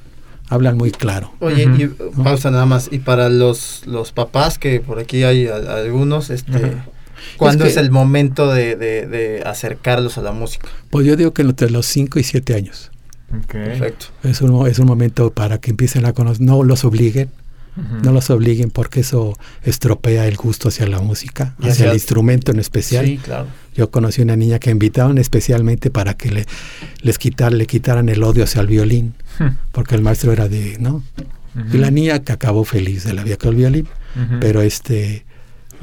[0.50, 1.34] hablan muy claro.
[1.40, 1.88] Oye, y
[2.22, 2.90] pausa nada más.
[2.92, 6.78] Y para los, los papás, que por aquí hay algunos, este,
[7.38, 10.68] ¿cuándo es, el momento de, de, acercarlos a la música?
[10.90, 12.92] Pues yo digo que entre los 5 y 7 años.
[13.48, 14.08] Perfecto.
[14.24, 17.30] Es un, es un momento para que empiecen a conocer, no los obliguen,
[18.04, 22.60] no los obliguen porque eso estropea el gusto hacia la música, hacia, el instrumento en
[22.60, 23.06] especial.
[23.06, 23.48] Sí, claro.
[23.76, 26.46] Yo conocí una niña que invitaron especialmente para que le,
[27.02, 29.14] les quitar, le quitaran el odio hacia el violín,
[29.74, 31.04] porque el maestro era de, ¿no?
[31.74, 33.88] Y la niña que acabó feliz de la vida con el violín,
[34.40, 35.25] pero este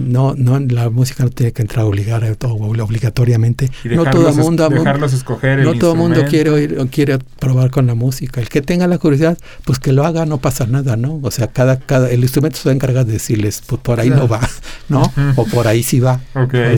[0.03, 3.71] no, no, la música no tiene que entrar obligar, obligatoriamente.
[3.85, 7.95] No todo el mundo, dejarlos escoger no todo el mundo quiere quiere probar con la
[7.95, 8.41] música.
[8.41, 11.21] El que tenga la curiosidad, pues que lo haga, no pasa nada, ¿no?
[11.23, 14.41] O sea, cada, cada, el instrumento se encarga de decirles, pues por ahí no va,
[14.89, 15.13] ¿no?
[15.37, 16.21] O por ahí sí va.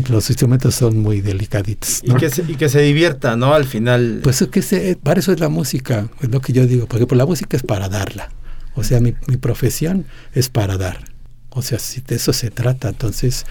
[0.09, 2.01] Los instrumentos son muy delicaditos.
[2.03, 3.55] Y, que se, y que se divierta, ¿no?
[3.55, 4.21] Al final.
[4.23, 7.07] Pues es que se, para eso es la música, es lo que yo digo, porque
[7.07, 8.31] por la música es para darla.
[8.75, 11.14] O sea, mi, mi profesión es para dar.
[11.55, 13.47] O sea, si de eso se trata, entonces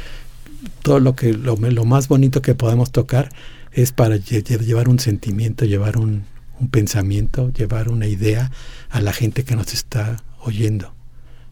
[0.82, 3.30] todo lo que lo, más bonito que podemos tocar
[3.72, 6.26] es para llevar un sentimiento, llevar un,
[6.72, 8.51] pensamiento, llevar una idea
[8.89, 10.93] a la gente que nos está oyendo.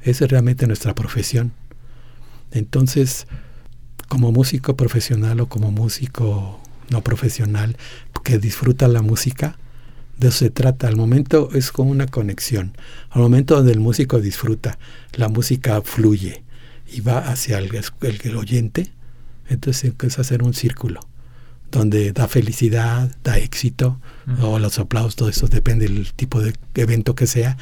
[0.01, 1.51] Esa es realmente nuestra profesión.
[2.51, 3.27] Entonces,
[4.07, 7.77] como músico profesional o como músico no profesional
[8.23, 9.57] que disfruta la música,
[10.21, 10.87] de eso se trata.
[10.87, 12.77] Al momento es como una conexión.
[13.09, 14.77] Al momento donde el músico disfruta,
[15.13, 16.43] la música fluye
[16.87, 17.69] y va hacia el,
[18.01, 18.91] el, oyente,
[19.49, 20.99] entonces empieza a hacer un círculo
[21.71, 23.99] donde da felicidad, da éxito,
[24.41, 27.55] o los aplausos, todo eso depende del tipo de evento que sea,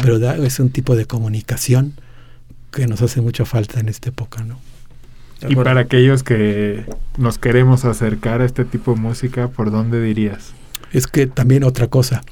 [0.00, 1.94] pero da, es un tipo de comunicación
[2.70, 4.60] que nos hace mucha falta en esta época, ¿no?
[5.48, 6.84] Y para aquellos que
[7.18, 10.52] nos queremos acercar a este tipo de música, ¿por dónde dirías?
[10.96, 12.22] Es que también otra cosa,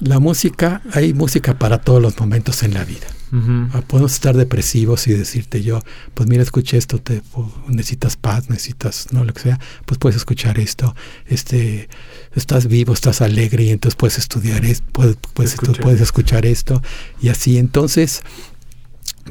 [0.00, 3.06] la música, hay música para todos los momentos en la vida.
[3.32, 5.82] Ah, podemos estar depresivos y decirte yo,
[6.12, 7.22] pues mira, escuché esto, te,
[7.68, 10.94] necesitas paz, necesitas, no lo que sea, pues puedes escuchar esto,
[11.26, 11.88] este,
[12.34, 15.80] estás vivo, estás alegre y entonces puedes estudiar esto, puedes, escuchar.
[15.80, 16.82] puedes escuchar esto
[17.20, 17.56] y así.
[17.56, 18.22] Entonces,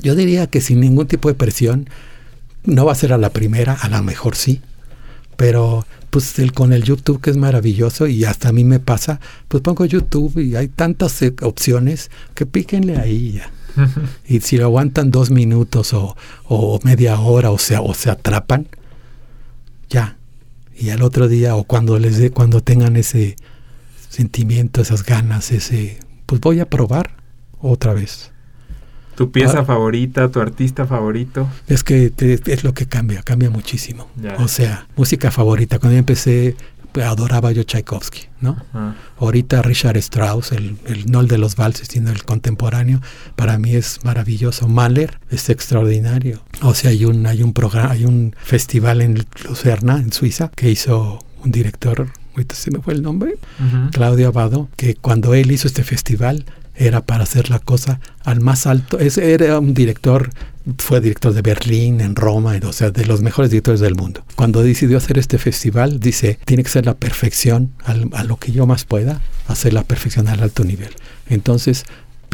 [0.02, 1.88] yo diría que sin ningún tipo de presión,
[2.64, 4.62] no va a ser a la primera, a lo mejor sí,
[5.36, 9.20] pero pues el, con el YouTube que es maravilloso y hasta a mí me pasa,
[9.48, 13.52] pues pongo YouTube y hay tantas eh, opciones que píquenle ahí ya.
[14.28, 16.16] y si lo aguantan dos minutos o,
[16.46, 18.68] o media hora o sea, o se atrapan,
[19.90, 20.18] ya.
[20.78, 23.36] Y al otro día o cuando les dé, cuando tengan ese
[24.10, 27.16] sentimiento, esas ganas, ese, pues voy a probar
[27.60, 28.32] otra vez.
[29.16, 29.66] ¿Tu pieza Ah.
[29.66, 31.48] favorita, tu artista favorito?
[31.68, 34.08] Es que te- es lo que cambia, cambia muchísimo.
[34.40, 35.80] O sea, música favorita.
[35.80, 36.56] Cuando yo empecé,
[37.04, 38.56] adoraba yo Tchaikovsky, ¿no?
[38.74, 43.02] Ah, Ahorita Richard Strauss, el, el- no el de los valses, sino el contemporáneo,
[43.36, 44.68] para mí es maravilloso.
[44.70, 46.42] Mahler es extraordinario.
[46.62, 50.70] O sea, hay un, hay un programa, hay un festival en Lucerna, en Suiza, que
[50.72, 53.38] hizo un director, ahorita se me fue el nombre.
[53.92, 56.46] Claudio Abado, que cuando él hizo este festival
[56.76, 59.00] era para hacer la cosa al más alto.
[59.00, 60.30] Ese era un director,
[60.78, 64.24] fue director de Berlín, en Roma, o sea, de los mejores directores del mundo.
[64.36, 68.52] Cuando decidió hacer este festival, dice, tiene que ser la perfección, al- a lo que
[68.52, 70.90] yo más pueda, hacer la perfección al alto nivel.
[71.28, 71.86] Entonces,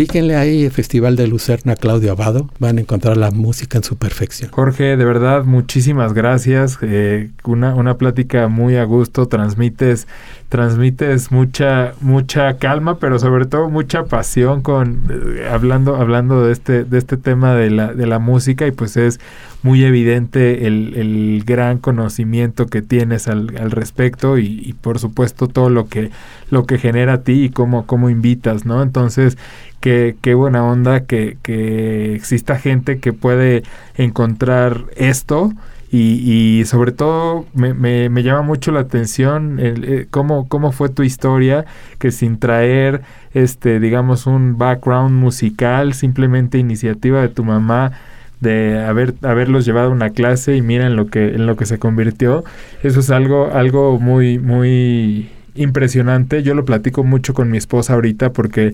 [0.02, 4.50] píquenle ahí Festival de Lucerna Claudio Abado, van a encontrar la música en su perfección.
[4.50, 6.80] Jorge, de verdad, muchísimas gracias.
[6.82, 9.28] Eh, una, una plática muy a gusto.
[9.28, 10.08] Transmites,
[10.50, 16.84] transmites mucha, mucha calma, pero sobre todo mucha pasión con eh, hablando, hablando de este,
[16.84, 19.20] de este tema de la, de la música, y pues es
[19.62, 25.48] muy evidente el, el gran conocimiento que tienes al, al respecto, y, y por supuesto
[25.48, 26.10] todo lo que,
[26.50, 28.82] lo que genera a ti y cómo, cómo invitas, ¿no?
[28.82, 29.38] Entonces,
[29.82, 33.64] qué, qué buena onda que, que exista gente que puede
[33.98, 35.52] encontrar esto
[35.92, 40.72] y, y sobre todo me, me- me llama mucho la atención el, eh, cómo, cómo
[40.72, 41.66] fue tu historia
[42.00, 43.02] que sin traer
[43.34, 47.92] este digamos un background musical simplemente iniciativa de tu mamá
[48.40, 51.66] de haber haberlos llevado a una clase y mira en lo que en lo que
[51.66, 52.44] se convirtió
[52.84, 56.44] eso es algo algo muy muy impresionante.
[56.44, 58.74] Yo lo platico mucho con mi esposa ahorita porque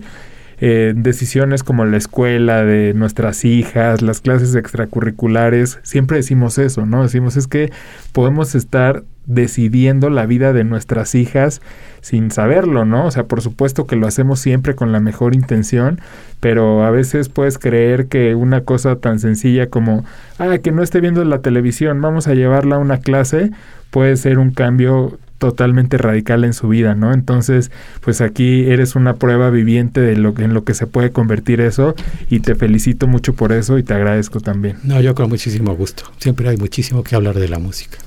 [0.60, 7.02] eh, decisiones como la escuela de nuestras hijas, las clases extracurriculares, siempre decimos eso, ¿no?
[7.02, 7.70] Decimos es que
[8.12, 11.60] podemos estar decidiendo la vida de nuestras hijas
[12.00, 13.06] sin saberlo, ¿no?
[13.06, 16.00] O sea, por supuesto que lo hacemos siempre con la mejor intención,
[16.40, 20.04] pero a veces puedes creer que una cosa tan sencilla como,
[20.38, 23.50] ah, que no esté viendo la televisión, vamos a llevarla a una clase,
[23.90, 27.12] puede ser un cambio totalmente radical en su vida, ¿no?
[27.12, 27.70] Entonces,
[28.00, 31.60] pues aquí eres una prueba viviente de lo que en lo que se puede convertir
[31.60, 31.94] eso
[32.28, 34.76] y te felicito mucho por eso y te agradezco también.
[34.82, 36.04] No, yo con muchísimo gusto.
[36.18, 37.98] Siempre hay muchísimo que hablar de la música.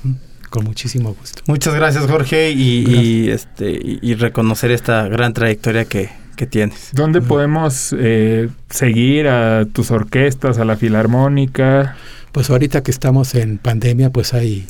[0.50, 1.42] Con muchísimo gusto.
[1.46, 6.90] Muchas gracias, Jorge, y, y, este y, y reconocer esta gran trayectoria que, que tienes.
[6.92, 11.96] ¿Dónde podemos eh, seguir a tus orquestas, a la filarmónica?
[12.32, 14.66] Pues ahorita que estamos en pandemia, pues hay,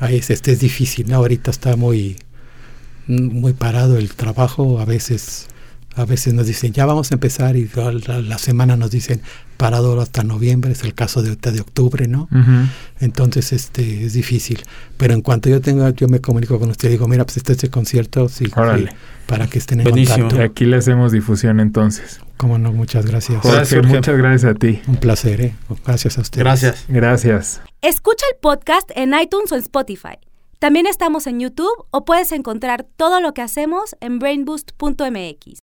[0.00, 1.16] hay este, este es difícil, ¿no?
[1.16, 2.16] Ahorita está muy,
[3.06, 5.46] muy parado el trabajo, a veces,
[5.96, 9.20] a veces nos dicen, ya vamos a empezar, y la, la- la semana nos dicen,
[9.56, 11.30] parado hasta noviembre, es el caso de
[11.60, 12.28] octubre, ¿no?
[13.00, 14.62] Entonces, este, es difícil.
[14.96, 17.70] Pero en cuanto yo tenga, yo me comunico con usted, digo, mira, pues está este
[17.70, 18.88] concierto, sí, Órale.
[18.90, 20.18] sí, para que estén en Buenísimo.
[20.18, 20.44] Y contacto.
[20.44, 22.20] aquí le hacemos difusión entonces.
[22.36, 23.40] Cómo no, muchas gracias.
[23.40, 23.96] Jorge, Gracias, Jorge.
[23.96, 24.80] muchas gracias a ti.
[24.88, 25.54] Un placer, ¿eh?
[25.86, 26.40] Gracias a usted.
[26.40, 26.84] Gracias.
[26.88, 27.60] Gracias.
[27.80, 30.18] Escucha el podcast en iTunes o en Spotify.
[30.58, 35.46] También estamos en YouTube o puedes encontrar todo lo que hacemos en brainboost.mx.